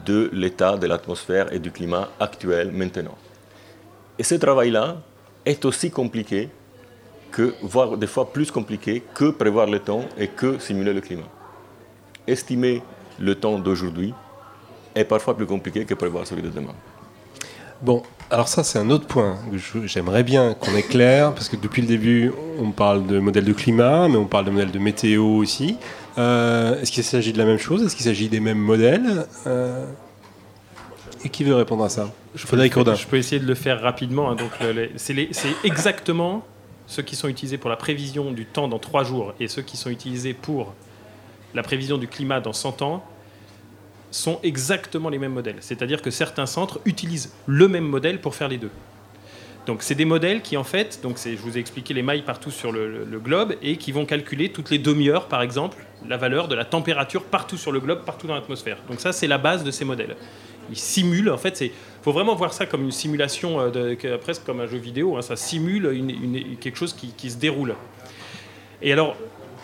[0.05, 3.17] de l'état de l'atmosphère et du climat actuel maintenant.
[4.19, 4.97] Et ce travail-là
[5.47, 6.51] est aussi compliqué
[7.31, 11.29] que, voire des fois plus compliqué que prévoir le temps et que simuler le climat.
[12.27, 12.83] Estimer
[13.19, 14.15] le temps d'aujourd'hui
[14.95, 16.75] est parfois plus compliqué que prévoir celui de demain.
[17.83, 21.81] Bon, alors ça c'est un autre point que j'aimerais bien qu'on éclaire, parce que depuis
[21.81, 25.25] le début on parle de modèles de climat, mais on parle de modèles de météo
[25.25, 25.77] aussi.
[26.19, 27.83] Euh, est-ce qu'il s'agit de la même chose?
[27.83, 29.27] Est-ce qu'il s'agit des mêmes modèles?
[29.47, 29.87] Euh,
[31.25, 32.11] Et qui veut répondre à ça?
[32.35, 34.31] Je peux, je peux essayer de le faire rapidement.
[34.31, 34.37] Hein.
[34.37, 34.51] donc
[34.97, 35.29] c'est
[35.65, 36.45] exactement
[36.91, 39.77] ceux qui sont utilisés pour la prévision du temps dans trois jours et ceux qui
[39.77, 40.75] sont utilisés pour
[41.55, 43.05] la prévision du climat dans 100 ans
[44.11, 45.59] sont exactement les mêmes modèles.
[45.61, 48.73] C'est-à-dire que certains centres utilisent le même modèle pour faire les deux.
[49.67, 52.51] Donc c'est des modèles qui en fait, donc je vous ai expliqué les mailles partout
[52.51, 56.57] sur le, globe et qui vont calculer toutes les demi-heures par exemple la valeur de
[56.57, 58.79] la température partout sur le globe, partout dans l'atmosphère.
[58.89, 60.17] Donc ça c'est la base de ces modèles.
[60.71, 64.45] Ils simulent, en fait, c'est faut vraiment voir ça comme une simulation, euh, de, presque
[64.45, 65.17] comme un jeu vidéo.
[65.17, 65.23] Hein.
[65.23, 67.75] ça simule une, quelque chose qui, qui, se déroule.
[68.83, 69.17] Et alors,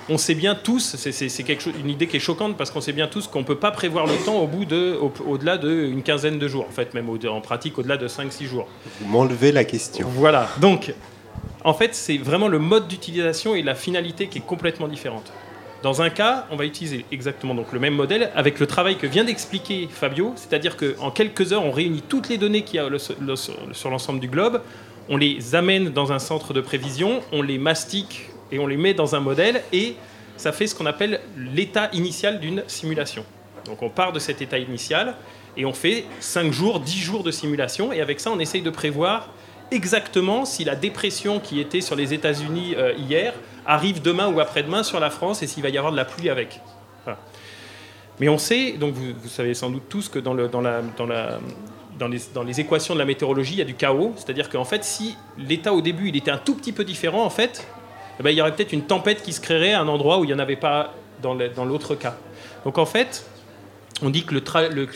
[0.09, 2.93] on sait bien tous, c'est quelque chose, une idée qui est choquante parce qu'on sait
[2.93, 6.39] bien tous qu'on ne peut pas prévoir le temps au bout de, au-delà d'une quinzaine
[6.39, 8.69] de jours, en fait, même en pratique au-delà de 5-6 jours.
[9.01, 10.07] Vous m'enlevez la question.
[10.09, 10.95] Voilà, donc
[11.65, 15.33] en fait, c'est vraiment le mode d'utilisation et la finalité qui est complètement différente.
[15.83, 19.07] Dans un cas, on va utiliser exactement donc le même modèle avec le travail que
[19.07, 22.89] vient d'expliquer Fabio, c'est-à-dire qu'en quelques heures, on réunit toutes les données qu'il y a
[22.99, 24.63] sur l'ensemble du globe,
[25.09, 28.95] on les amène dans un centre de prévision, on les mastique et on les met
[28.95, 29.97] dans un modèle et
[30.37, 33.25] ça fait ce qu'on appelle l'état initial d'une simulation.
[33.67, 35.17] Donc on part de cet état initial
[35.57, 38.71] et on fait 5 jours, 10 jours de simulation et avec ça on essaye de
[38.71, 39.29] prévoir
[39.71, 43.35] exactement si la dépression qui était sur les États-Unis euh, hier
[43.67, 46.31] arrive demain ou après-demain sur la France et s'il va y avoir de la pluie
[46.31, 46.61] avec.
[48.19, 50.33] Mais on sait, donc vous, savez sans doute tous que dans,
[52.45, 54.15] les, équations de la météorologie, il y a du chaos.
[54.17, 57.31] C'est-à-dire qu'en fait, si l'état au début il était un tout petit peu différent, en
[57.31, 57.67] fait,
[58.19, 60.25] eh ben, il y aurait peut-être une tempête qui se créerait à un endroit où
[60.25, 62.17] il n'y en avait pas dans l'autre cas.
[62.65, 63.27] Donc en fait,
[64.03, 64.35] on dit que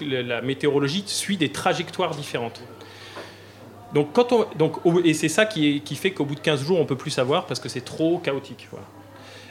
[0.01, 2.63] la météorologie suit des trajectoires différentes.
[3.95, 6.87] Donc, quand on, donc, et c'est ça qui, fait qu'au bout de 15 jours, on
[6.87, 8.69] peut plus savoir parce que c'est trop chaotique.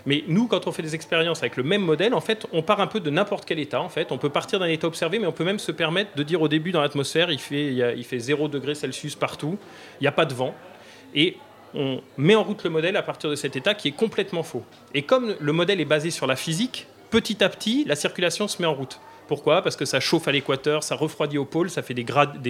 [0.06, 2.80] Mais nous, quand on fait des expériences avec le même modèle, en fait, on part
[2.80, 3.82] un peu de n'importe quel état.
[3.82, 6.24] En fait, on peut partir d'un état observé, mais on peut même se permettre de
[6.24, 9.58] dire au début dans l'atmosphère, il fait, il, fait 0 degré Celsius partout,
[10.00, 10.56] il n'y a pas de vent,
[11.14, 11.38] et
[11.74, 14.64] on met en route le modèle à partir de cet état qui est complètement faux.
[14.94, 18.62] Et comme le modèle est basé sur la physique, petit à petit, la circulation se
[18.62, 19.00] met en route.
[19.30, 19.62] Pourquoi?
[19.62, 22.04] Parce que ça chauffe à l'équateur, ça refroidit au pôle, ça fait des,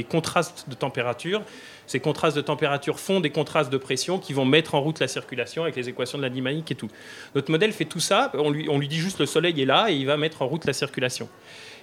[0.05, 1.41] contrastes de température.
[1.87, 5.09] Ces contrastes de température font des contrastes de pression qui vont mettre en route la
[5.09, 6.87] circulation avec les équations de la dynamique et tout.
[7.35, 9.91] Notre modèle fait tout ça, on lui, on lui dit juste le soleil est là
[9.91, 11.27] et il va mettre en route la circulation.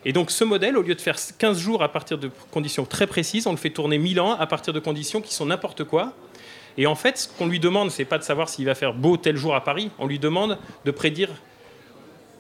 [0.07, 3.07] Et donc ce modèle, au lieu de faire 15 jours à partir de conditions très
[3.07, 6.15] précises, on le fait tourner 1000 ans à partir de conditions qui sont n'importe quoi.
[6.79, 9.19] Et en fait, ce qu'on lui demande, c'est pas de savoir s'il va faire beau
[9.19, 11.29] tel jour à Paris, on lui demande de prédire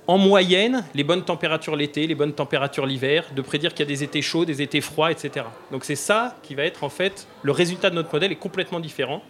[0.06, 3.92] en moyenne les bonnes températures l'été, les bonnes températures l'hiver, de prédire qu'il y a
[3.92, 5.46] des étés chauds, des étés froids, etc.
[5.72, 8.80] Donc c'est ça qui va être en fait le résultat de notre modèle est complètement
[8.80, 9.22] différent.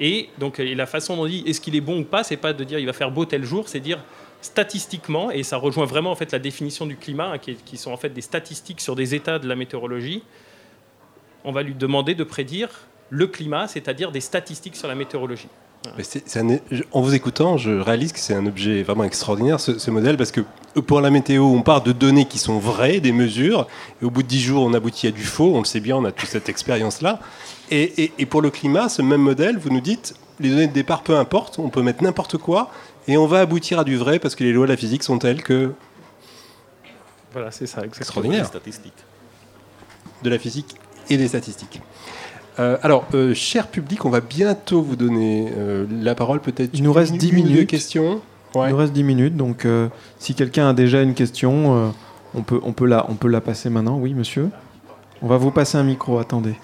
[0.00, 2.52] Et donc la façon dont on dit est-ce qu'il est bon ou pas, c'est pas
[2.52, 3.98] de dire il va faire beau tel jour, c'est dire
[4.40, 7.90] statistiquement, et ça rejoint vraiment en fait la définition du climat, hein, qui, qui, sont
[7.90, 10.22] en fait des statistiques sur des états de la météorologie.
[11.42, 12.68] On va lui demander de prédire
[13.10, 15.48] le climat, c'est-à-dire des statistiques sur la météorologie
[16.92, 20.42] en vous écoutant, je réalise que c'est un objet vraiment extraordinaire, ce, modèle, parce que
[20.86, 23.66] pour la météo, on part de données qui sont vraies, des mesures,
[24.02, 25.96] et au bout de 10 jours, on aboutit à du faux, on le sait bien,
[25.96, 27.20] on a toute cette expérience-là.
[27.70, 31.16] Et, pour le climat, ce même modèle, vous nous dites, les données de départ, peu
[31.16, 32.70] importe, on peut mettre n'importe quoi,
[33.06, 35.18] et on va aboutir à du vrai, parce que les lois de la physique sont
[35.18, 35.72] telles que...
[37.32, 38.46] Voilà, c'est ça, extraordinaire.
[38.46, 38.92] Statistiques.
[40.22, 40.76] De la physique
[41.10, 41.80] et des statistiques.
[42.58, 46.70] Euh, alors, euh, cher public, on va bientôt vous donner euh, la parole, peut-être.
[46.74, 47.56] Il nous reste 10 minutes.
[47.56, 48.20] de questions.
[48.54, 49.66] Il nous reste 10 minutes, donc
[50.18, 51.92] si quelqu'un a déjà une question,
[52.34, 53.98] on, peut, on, peut la, on peut la passer maintenant.
[53.98, 54.48] Oui, monsieur
[55.20, 56.54] On va vous passer un micro, attendez.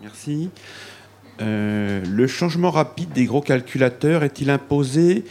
[0.00, 0.50] Merci.
[1.40, 5.24] le changement rapide des gros calculateurs est-il imposé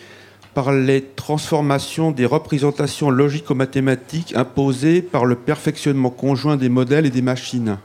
[0.54, 7.22] par les transformations des représentations logico-mathématiques imposées par le perfectionnement conjoint des modèles et des
[7.22, 7.78] machines?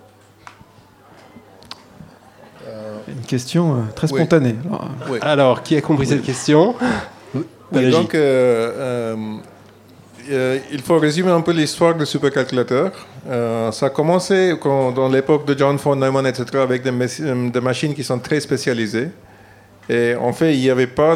[3.11, 4.55] Une question euh, très spontanée.
[5.21, 6.75] Alors, qui a compris cette question?
[7.73, 9.17] Donc, euh,
[10.31, 12.93] euh, il faut résumer un peu l'histoire du supercalculateur.
[13.73, 18.19] ça a commencé dans l'époque de John von Neumann, etc., avec des, machines qui sont
[18.19, 19.09] très spécialisées.
[19.89, 21.15] Et en fait, il n'y avait pas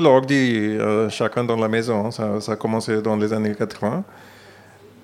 [0.00, 0.78] l'ordi
[1.10, 2.10] chacun dans la maison.
[2.10, 4.04] Ça, ça, a commencé dans les années 80.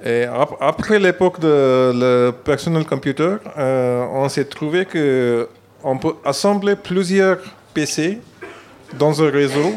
[0.04, 0.26] Et
[0.60, 5.48] après l'époque de le personal computer, on s'est trouvé que
[5.84, 7.38] on peut assembler plusieurs
[7.74, 8.20] PC
[8.98, 9.72] dans un réseau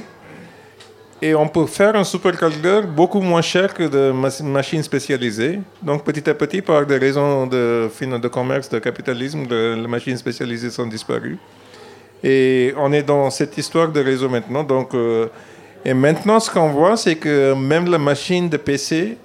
[1.21, 4.11] et on peut faire un supercalculateur beaucoup moins cher que de
[4.43, 5.59] machines spécialisées.
[5.81, 10.69] Donc petit à petit, par des raisons de, de commerce, de capitalisme, les machines spécialisées
[10.69, 11.37] sont disparues.
[12.23, 14.63] Et on est dans cette histoire de réseau maintenant.
[14.63, 15.27] Donc, euh,
[15.83, 19.17] et maintenant, ce qu'on voit, c'est que même la machine de PC,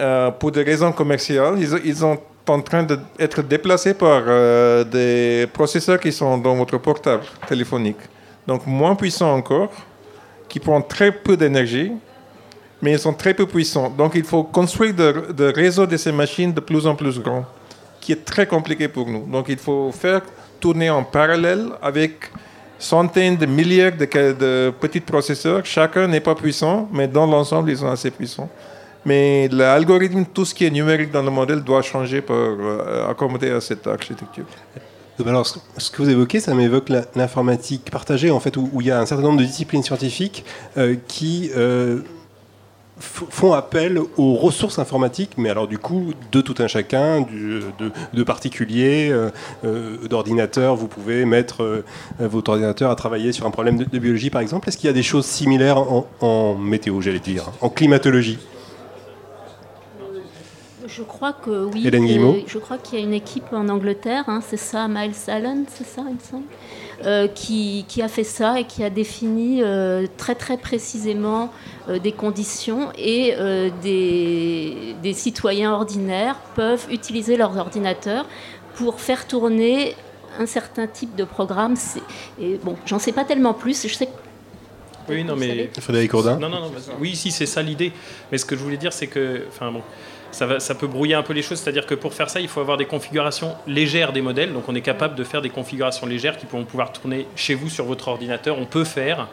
[0.00, 2.18] euh, pour des raisons commerciales, ils ont
[2.48, 7.98] en train d'être déplacés par euh, des processeurs qui sont dans votre portable téléphonique.
[8.46, 9.70] Donc moins puissants encore,
[10.48, 11.92] qui prennent très peu d'énergie,
[12.80, 13.90] mais ils sont très peu puissants.
[13.90, 17.46] Donc il faut construire des réseaux de ces machines de plus en plus grands.
[18.02, 19.24] qui est très compliqué pour nous.
[19.26, 20.22] Donc il faut faire
[20.60, 22.12] tourner en parallèle avec
[22.78, 25.64] centaines de milliers de, de petits processeurs.
[25.64, 28.50] Chacun n'est pas puissant, mais dans l'ensemble, ils sont assez puissants.
[29.04, 33.50] Mais l'algorithme, tout ce qui est numérique dans le modèle doit changer pour euh, accommoder
[33.50, 34.44] à cette architecture.
[35.26, 38.98] Alors, ce que vous évoquez, ça m'évoque l'informatique partagée, en fait, où, il y a
[38.98, 40.44] un certain nombre de disciplines scientifiques
[40.76, 42.00] euh, qui euh,
[42.98, 47.26] font appel aux ressources informatiques, mais alors du coup, de tout un chacun,
[48.12, 49.12] de, particuliers,
[50.08, 50.76] d'ordinateurs.
[50.76, 51.82] Vous pouvez mettre
[52.20, 54.68] votre ordinateur à travailler sur un problème de, biologie, par exemple.
[54.68, 55.82] Est-ce qu'il y a des choses similaires
[56.20, 58.38] en météo, j'allais dire, en climatologie?
[60.94, 62.44] Je crois que oui.
[62.46, 65.86] je crois qu'il y a une équipe en Angleterre, hein, c'est ça, Miles Allen, c'est
[65.86, 66.44] ça, il me semble,
[67.06, 71.50] euh, qui, a fait ça et qui a défini euh, très très précisément
[71.88, 73.34] euh, des conditions et
[73.82, 78.26] des, des, citoyens ordinaires peuvent utiliser leurs ordinateurs
[78.74, 79.94] pour faire tourner
[80.38, 81.74] un certain type de programme.
[82.40, 83.86] Et bon, j'en sais pas tellement plus.
[83.86, 84.08] Je sais
[85.08, 85.68] oui, non, mais.
[85.80, 86.70] Frédéric Audin Non, non, non.
[87.00, 87.92] Oui, si, c'est ça l'idée.
[88.30, 89.44] Mais ce que je voulais dire, c'est que.
[89.48, 89.82] Enfin, bon
[90.32, 91.60] ça, peut brouiller un peu les choses.
[91.60, 94.52] C'est-à-dire que pour faire ça, il faut avoir des configurations légères des modèles.
[94.52, 97.68] Donc on est capable de faire des configurations légères qui pourront pouvoir tourner chez vous
[97.68, 98.58] sur votre ordinateur.
[98.58, 99.28] On peut faire,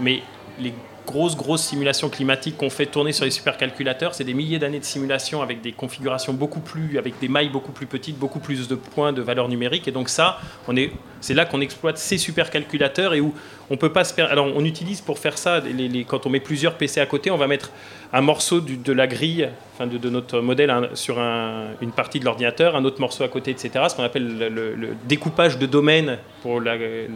[0.00, 0.22] mais
[0.58, 0.72] les
[1.06, 4.84] grosses, grosses simulations climatiques qu'on fait tourner sur les supercalculateurs, c'est des milliers d'années de
[4.84, 8.74] simulation avec des configurations beaucoup plus, avec des mailles beaucoup plus petites, beaucoup plus de
[8.74, 9.88] points de valeur numérique.
[9.88, 10.38] Et donc ça,
[10.68, 13.34] on est, c'est là qu'on exploite ces supercalculateurs et où
[13.70, 15.62] on peut pas se Alors on utilise pour faire ça,
[16.08, 17.70] quand on met plusieurs PC à côté, on va mettre
[18.12, 22.84] un morceau de la grille, enfin de, notre modèle sur une partie de l'ordinateur, un
[22.84, 23.86] autre morceau à côté, etc.
[23.88, 27.08] Ce qu'on appelle le, découpage de domaine pour les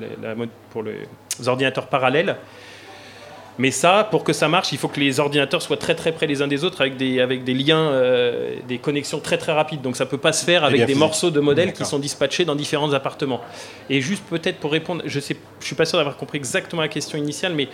[1.47, 2.37] ordinateurs parallèles.
[3.59, 6.29] Mais ça, pour que ça marche, il faut que les ordinateurs soient très très près
[6.29, 9.83] les uns des autres avec des, avec des liens, euh, des connexions très très rapides.
[9.83, 12.45] Donc ça ne peut pas se faire avec des morceaux de modèles qui sont dispatchés
[12.45, 13.41] dans différents appartements.
[13.91, 15.23] Et juste peut-être pour répondre, je ne
[15.61, 17.69] je suis pas sûr d'avoir compris exactement la question initiale, mais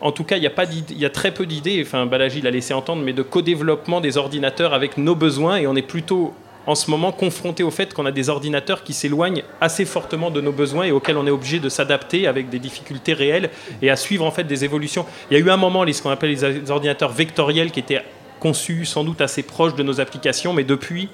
[0.00, 2.40] en tout cas, il y, a pas il y a très peu d'idées, enfin Balaji
[2.40, 6.34] l'a laissé entendre, mais de co-développement des ordinateurs avec nos besoins et on est plutôt
[6.66, 10.40] en ce moment confronté au fait qu'on a des ordinateurs qui s'éloignent assez fortement de
[10.40, 13.50] nos besoins et auxquels on est obligé de s'adapter avec des difficultés réelles
[13.80, 15.06] et à suivre en fait des évolutions.
[15.30, 18.02] Il y a eu un moment, ce qu'on appelle les ordinateurs vectoriels, qui étaient
[18.40, 21.08] conçus sans doute assez proches de nos applications, mais depuis,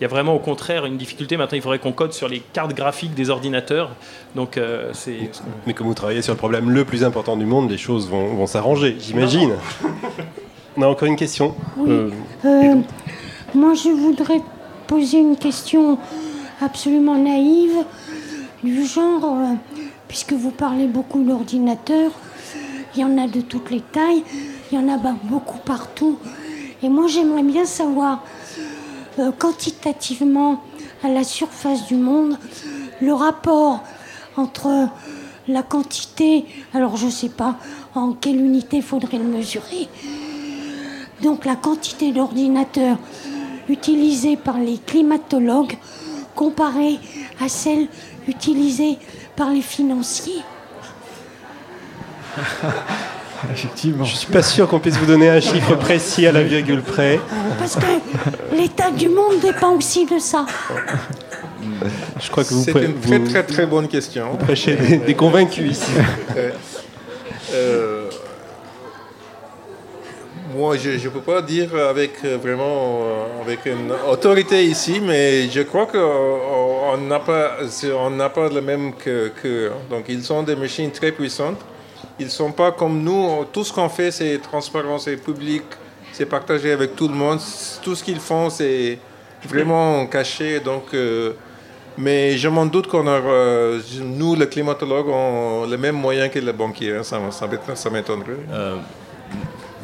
[0.00, 1.36] il y a vraiment au contraire une difficulté.
[1.36, 3.90] Maintenant, il faudrait qu'on code sur les cartes graphiques des ordinateurs.
[4.34, 5.30] Donc, euh, c'est.
[5.66, 8.46] Mais comme vous travaillez sur le problème le plus important du monde, les choses vont,
[8.46, 9.52] s'arranger, j'imagine.
[10.76, 11.54] On a encore une question.
[11.86, 12.08] Euh,
[12.46, 12.76] euh,
[13.54, 14.40] moi, je voudrais
[14.90, 15.98] poser une question
[16.60, 17.84] absolument naïve,
[18.64, 19.54] du genre, euh,
[20.08, 22.10] puisque vous parlez beaucoup d'ordinateurs,
[22.96, 24.24] il y en a de toutes les tailles,
[24.72, 26.18] il y en a beaucoup partout.
[26.82, 28.24] Et moi, j'aimerais bien savoir,
[29.20, 30.60] euh, quantitativement,
[31.04, 32.36] à la surface du monde,
[33.00, 33.84] le rapport
[34.36, 34.88] entre
[35.46, 37.54] la quantité, alors je ne sais pas
[37.94, 39.88] en quelle unité faudrait le mesurer,
[41.22, 42.98] donc la quantité d'ordinateurs
[43.70, 45.76] utilisée par les climatologues
[46.34, 46.98] comparée
[47.40, 47.86] à celle
[48.28, 48.98] utilisée
[49.36, 50.42] par les financiers
[53.52, 54.04] Effectivement.
[54.04, 56.82] Je ne suis pas sûr qu'on puisse vous donner un chiffre précis à la virgule
[56.82, 57.18] près.
[57.58, 60.44] Parce que l'état du monde dépend aussi de ça.
[62.20, 64.32] Je crois que vous C'est une très très très bonne question.
[64.32, 65.90] Vous prêchez des, convaincus ici.
[66.36, 66.50] Euh,
[67.52, 67.89] euh,
[70.60, 75.48] moi, je ne peux pas dire avec euh, vraiment euh, avec une autorité ici, mais
[75.48, 77.56] je crois qu'on n'a pas,
[78.06, 81.62] on n'a pas le même que, Donc, ils sont des machines très puissantes.
[82.18, 83.46] Ils ne sont pas comme nous.
[83.54, 85.62] Tout ce qu'on fait, c'est transparent, c'est public,
[86.12, 87.40] c'est partagé avec tout le monde.
[87.82, 88.98] Tout ce qu'ils font, c'est
[89.52, 90.60] vraiment caché.
[90.60, 91.32] Donc, euh,
[91.96, 93.18] mais je m'en doute qu'on a,
[94.20, 96.96] nous, les climatologues, ont les mêmes moyens que les banquiers.
[96.96, 97.02] Hein.
[97.02, 98.44] Ça m'étonnerait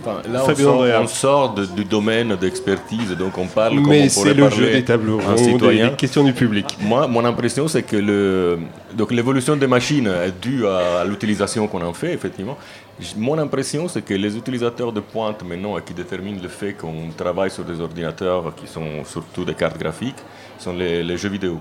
[0.06, 4.84] là, on sort, du domaine d'expertise, donc on parle comme Mais c'est le jeu des
[4.84, 5.88] tableaux ronds, citoyen.
[5.88, 6.76] des questions du public.
[6.80, 8.58] Moi, mon impression, c'est que le,
[8.94, 12.56] donc l'évolution des machines est due à, l'utilisation qu'on en fait, effectivement.
[13.16, 17.50] Mon impression, c'est que les utilisateurs de pointe maintenant, qui déterminent le fait qu'on travaille
[17.50, 20.22] sur des ordinateurs qui sont surtout des cartes graphiques,
[20.58, 21.58] sont les, les jeux vidéo,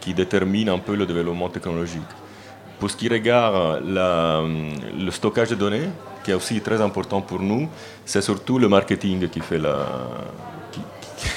[0.00, 2.02] qui déterminent un peu le développement technologique.
[2.78, 4.42] Pour ce qui regarde la,
[4.98, 5.88] le stockage de données,
[6.24, 7.68] qui est aussi très important pour nous,
[8.04, 9.86] c'est surtout le marketing qui, fait la,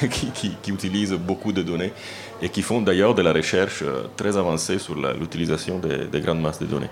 [0.10, 1.94] qui, qui, utilise beaucoup de données
[2.42, 6.60] et qui font d'ailleurs de la recherche euh, très avancée sur l'utilisation des, grandes masses
[6.60, 6.90] de données.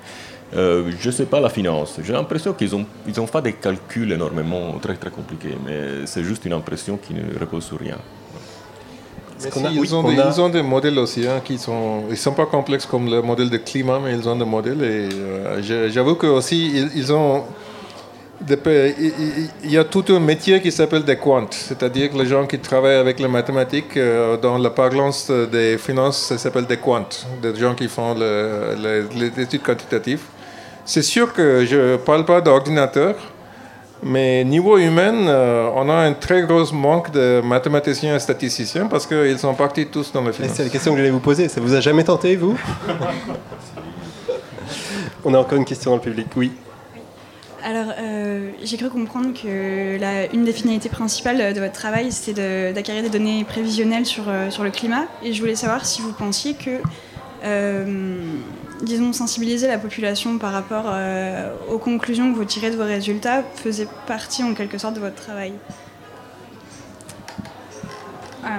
[0.55, 1.99] Euh, je ne sais pas la finance.
[2.03, 6.23] J'ai l'impression qu'ils ont, ils ont fait des calculs énormément très très compliqués, mais c'est
[6.23, 7.97] juste une impression qui ne repose sur rien.
[9.43, 12.31] Mais si, ils, ont des, ils, ont des, modèles aussi hein, qui sont, ils sont
[12.31, 16.15] pas complexes comme le modèle de climat, mais ils ont des modèles et euh, j'avoue
[16.15, 17.43] que aussi ils, ils ont
[18.49, 22.59] il y a tout un métier qui s'appelle des quants, c'est-à-dire que les gens qui
[22.59, 27.07] travaillent avec les mathématiques, euh, dans la parlance des finances, ça s'appelle des quants,
[27.41, 30.23] des gens qui font les études quantitatives.
[30.83, 33.15] C'est sûr que je ne parle pas d'ordinateur,
[34.03, 39.07] mais niveau humain, euh, on a un très gros manque de mathématiciens et statisticiens parce
[39.07, 40.51] qu'ils sont partis tous dans le finance.
[40.53, 41.47] C'est la question que j'allais vous poser.
[41.49, 42.55] Ça vous a jamais tenté, vous?
[45.27, 46.27] On a encore une question dans le public.
[46.35, 46.51] Oui.
[47.65, 52.71] Alors, euh, j'ai cru comprendre que la, une des finalités principales de votre travail, c'était
[52.73, 55.05] d'acquérir des données prévisionnelles sur, euh, sur le climat.
[55.23, 56.79] Et je voulais savoir si vous pensiez que,
[57.43, 58.23] euh,
[58.83, 60.95] disons, sensibiliser la population par rapport
[61.67, 65.15] aux conclusions que vous tirez de vos résultats faisait partie en quelque sorte de votre
[65.15, 65.53] travail.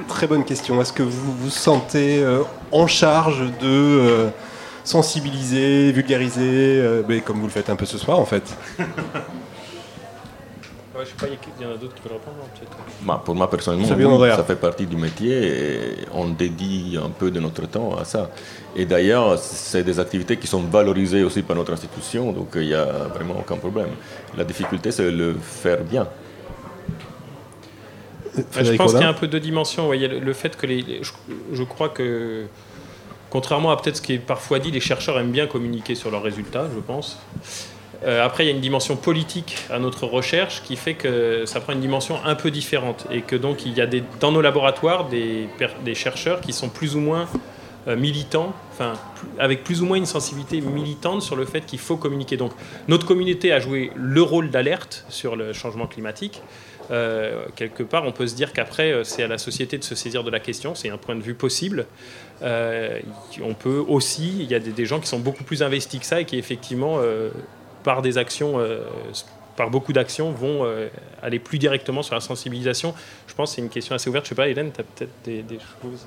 [0.09, 0.83] Très bonne question.
[0.83, 2.27] Est-ce que vous vous sentez
[2.73, 4.31] en charge de
[4.87, 8.57] sensibiliser, vulgariser, euh, mais comme vous le faites un peu ce soir en fait.
[10.97, 12.77] Ouais, je sais pas, il y en a d'autres qui veulent répondre peut-être.
[13.03, 15.81] Bah, pour moi personnellement, ça fait partie du métier et
[16.15, 18.31] on dédie un peu de notre temps à ça.
[18.75, 22.75] Et d'ailleurs, c'est des activités qui sont valorisées aussi par notre institution, donc il n'y
[22.75, 23.89] a vraiment aucun problème.
[24.39, 26.07] La difficulté, c'est de le faire bien.
[28.35, 29.91] je pense qu'il y a un peu deux dimensions.
[29.91, 31.03] Le, le fait que les,
[31.53, 32.47] je crois que
[33.37, 36.23] Contrairement à peut-être ce qui est parfois dit, les chercheurs aiment bien communiquer sur leurs
[36.23, 37.19] résultats, je pense.
[38.03, 41.61] Euh, après, il y a une dimension politique à notre recherche qui fait que ça
[41.61, 43.87] prend une dimension un peu différente et que donc il y a
[44.21, 45.49] dans nos laboratoires des,
[45.85, 47.29] des chercheurs qui sont plus ou moins
[47.89, 48.95] euh, militants, enfin
[49.39, 52.39] avec plus ou moins une sensibilité militante sur le fait qu'il faut communiquer.
[52.39, 52.53] Donc
[52.89, 56.41] notre communauté a joué le rôle d'alerte sur le changement climatique.
[56.91, 59.95] Euh, quelque part, on peut se dire qu'après, euh, c'est à la société de se
[59.95, 61.87] saisir de la question, c'est un point de vue possible.
[62.43, 63.01] Euh,
[63.43, 66.21] on peut aussi, il y a des, gens qui sont beaucoup plus investis que ça
[66.21, 67.01] et qui effectivement,
[67.83, 68.61] par des actions,
[69.57, 70.67] par beaucoup d'actions, vont
[71.23, 72.95] aller plus directement sur la sensibilisation.
[73.27, 74.27] Je pense que c'est une question assez ouverte.
[74.27, 76.07] Je sais pas, Hélène, tu as peut-être des, choses...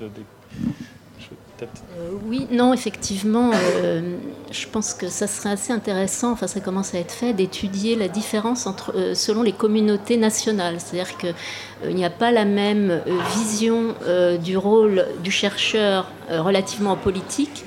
[1.62, 4.16] euh, oui, non, effectivement, euh,
[4.50, 8.08] je pense que ça serait assez intéressant, enfin ça commence à être fait, d'étudier la
[8.08, 10.76] différence entre, euh, selon les communautés nationales.
[10.78, 13.00] C'est-à-dire qu'il n'y a pas la même
[13.36, 13.94] vision
[14.42, 17.64] du rôle du chercheur relativement politique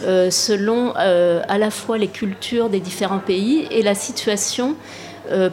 [0.00, 4.76] selon à la fois les cultures des différents pays et la situation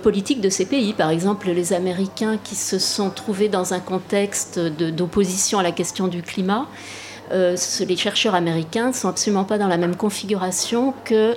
[0.04, 0.94] politique de ces pays.
[0.94, 6.08] Par exemple, les Américains qui se sont trouvés dans un contexte d'opposition à la question
[6.08, 6.68] du climat
[7.32, 7.56] euh,
[7.88, 11.36] les chercheurs américains ne sont absolument pas dans la même configuration que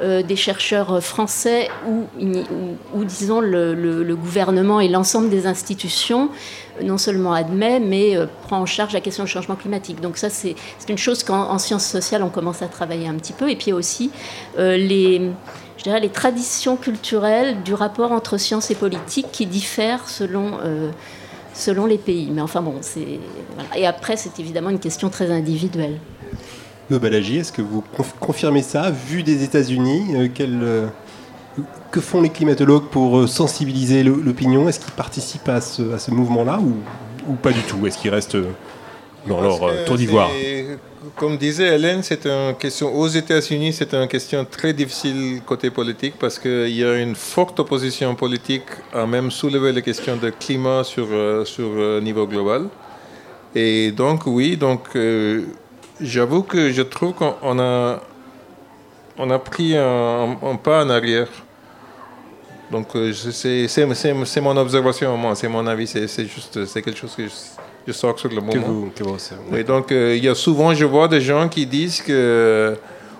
[0.00, 6.30] euh, des chercheurs français où, disons, le, gouvernement et l'ensemble des institutions
[6.82, 10.00] non seulement admet, mais euh, prend en charge la question du changement climatique.
[10.00, 10.56] Donc ça, c'est
[10.88, 13.50] une chose qu'en sciences sociales, on commence à travailler un petit peu.
[13.50, 14.10] Et puis aussi
[14.56, 15.30] les,
[15.76, 20.52] je dirais, les traditions culturelles du rapport entre sciences et politique qui diffèrent selon
[21.54, 22.30] selon les pays.
[22.32, 23.18] Mais enfin bon, c'est.
[23.76, 25.98] Et après, c'est évidemment une question très individuelle.
[26.90, 27.82] Le Balaji, est-ce que vous
[28.20, 30.86] confirmez ça Vu des États-Unis, euh, euh,
[31.90, 34.68] que font les climatologues pour euh, sensibiliser l'opinion?
[34.68, 36.74] Est-ce qu'ils participent à ce, à ce mouvement-là ou,
[37.30, 37.86] ou, pas du tout?
[37.86, 38.36] Est-ce qu'ils restent
[39.26, 40.30] dans leur tour d'ivoire
[41.16, 46.14] comme disait Hélène, c'est une question aux États-Unis, c'est une question très difficile côté politique
[46.18, 50.84] parce qu'il y a une forte opposition politique à même soulever les questions de climat
[50.84, 52.68] sur euh, sur euh, niveau global.
[53.54, 55.42] Et donc oui, donc euh,
[56.00, 58.00] j'avoue que je trouve qu'on a
[59.18, 61.28] on a pris un, pas en arrière.
[62.70, 67.32] Donc c'est mon observation, moi, c'est mon avis, c'est juste c'est quelque chose que je,
[67.86, 68.90] je sors sur le moment.
[68.96, 72.76] Que donc, euh, il y a souvent, je vois des gens qui disent que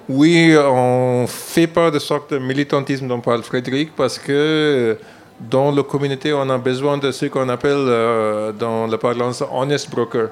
[0.08, 4.96] oui, on fait pas de sorte de militantisme dont parle Frédéric parce que
[5.40, 9.90] dans la communauté, on a besoin de ce qu'on appelle euh, dans la parlance honest
[9.90, 10.28] broker,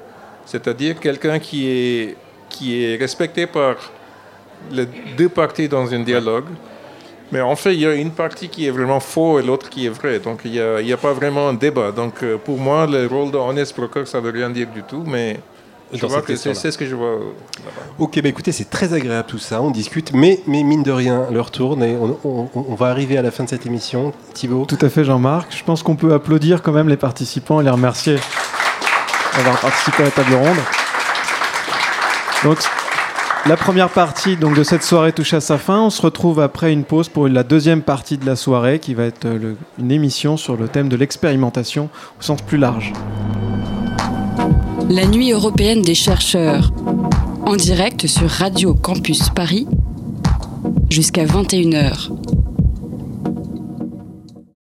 [0.47, 2.17] c'est-à-dire quelqu'un qui est,
[2.49, 3.77] qui est respecté par
[4.71, 6.47] les deux parties dans un dialogue
[7.33, 9.87] mais en fait, il y a une partie qui est vraiment faux et l'autre qui
[9.87, 10.19] est vraie.
[10.19, 11.93] Donc, il n'y a, a, pas vraiment un débat.
[11.93, 14.83] Donc, euh, pour moi, le rôle de honest broker, ça ne veut rien dire du
[14.83, 15.05] tout.
[15.07, 15.39] Mais
[15.93, 17.19] je vois que c'est ce que je vois
[17.99, 19.61] Ok, bah écoutez, c'est très agréable tout ça.
[19.61, 23.23] On discute, mais, mais mine de rien, l'heure tourne et on, on, va arriver à
[23.23, 24.13] la fin de cette émission.
[24.35, 25.55] Thibaut Tout à fait, Jean-Marc.
[25.57, 28.17] Je pense qu'on peut applaudir quand même les participants et les remercier
[29.37, 30.59] d'avoir participé à la table ronde.
[32.45, 32.59] Donc,
[33.47, 35.81] la première partie donc, de cette soirée touche à sa fin.
[35.81, 39.05] On se retrouve après une pause pour la deuxième partie de la soirée qui va
[39.05, 41.89] être euh, une émission sur le thème de l'expérimentation
[42.19, 42.93] au sens plus large.
[44.89, 46.73] La nuit européenne des chercheurs,
[47.47, 49.67] en direct sur Radio Campus Paris,
[50.91, 52.11] jusqu'à 21h.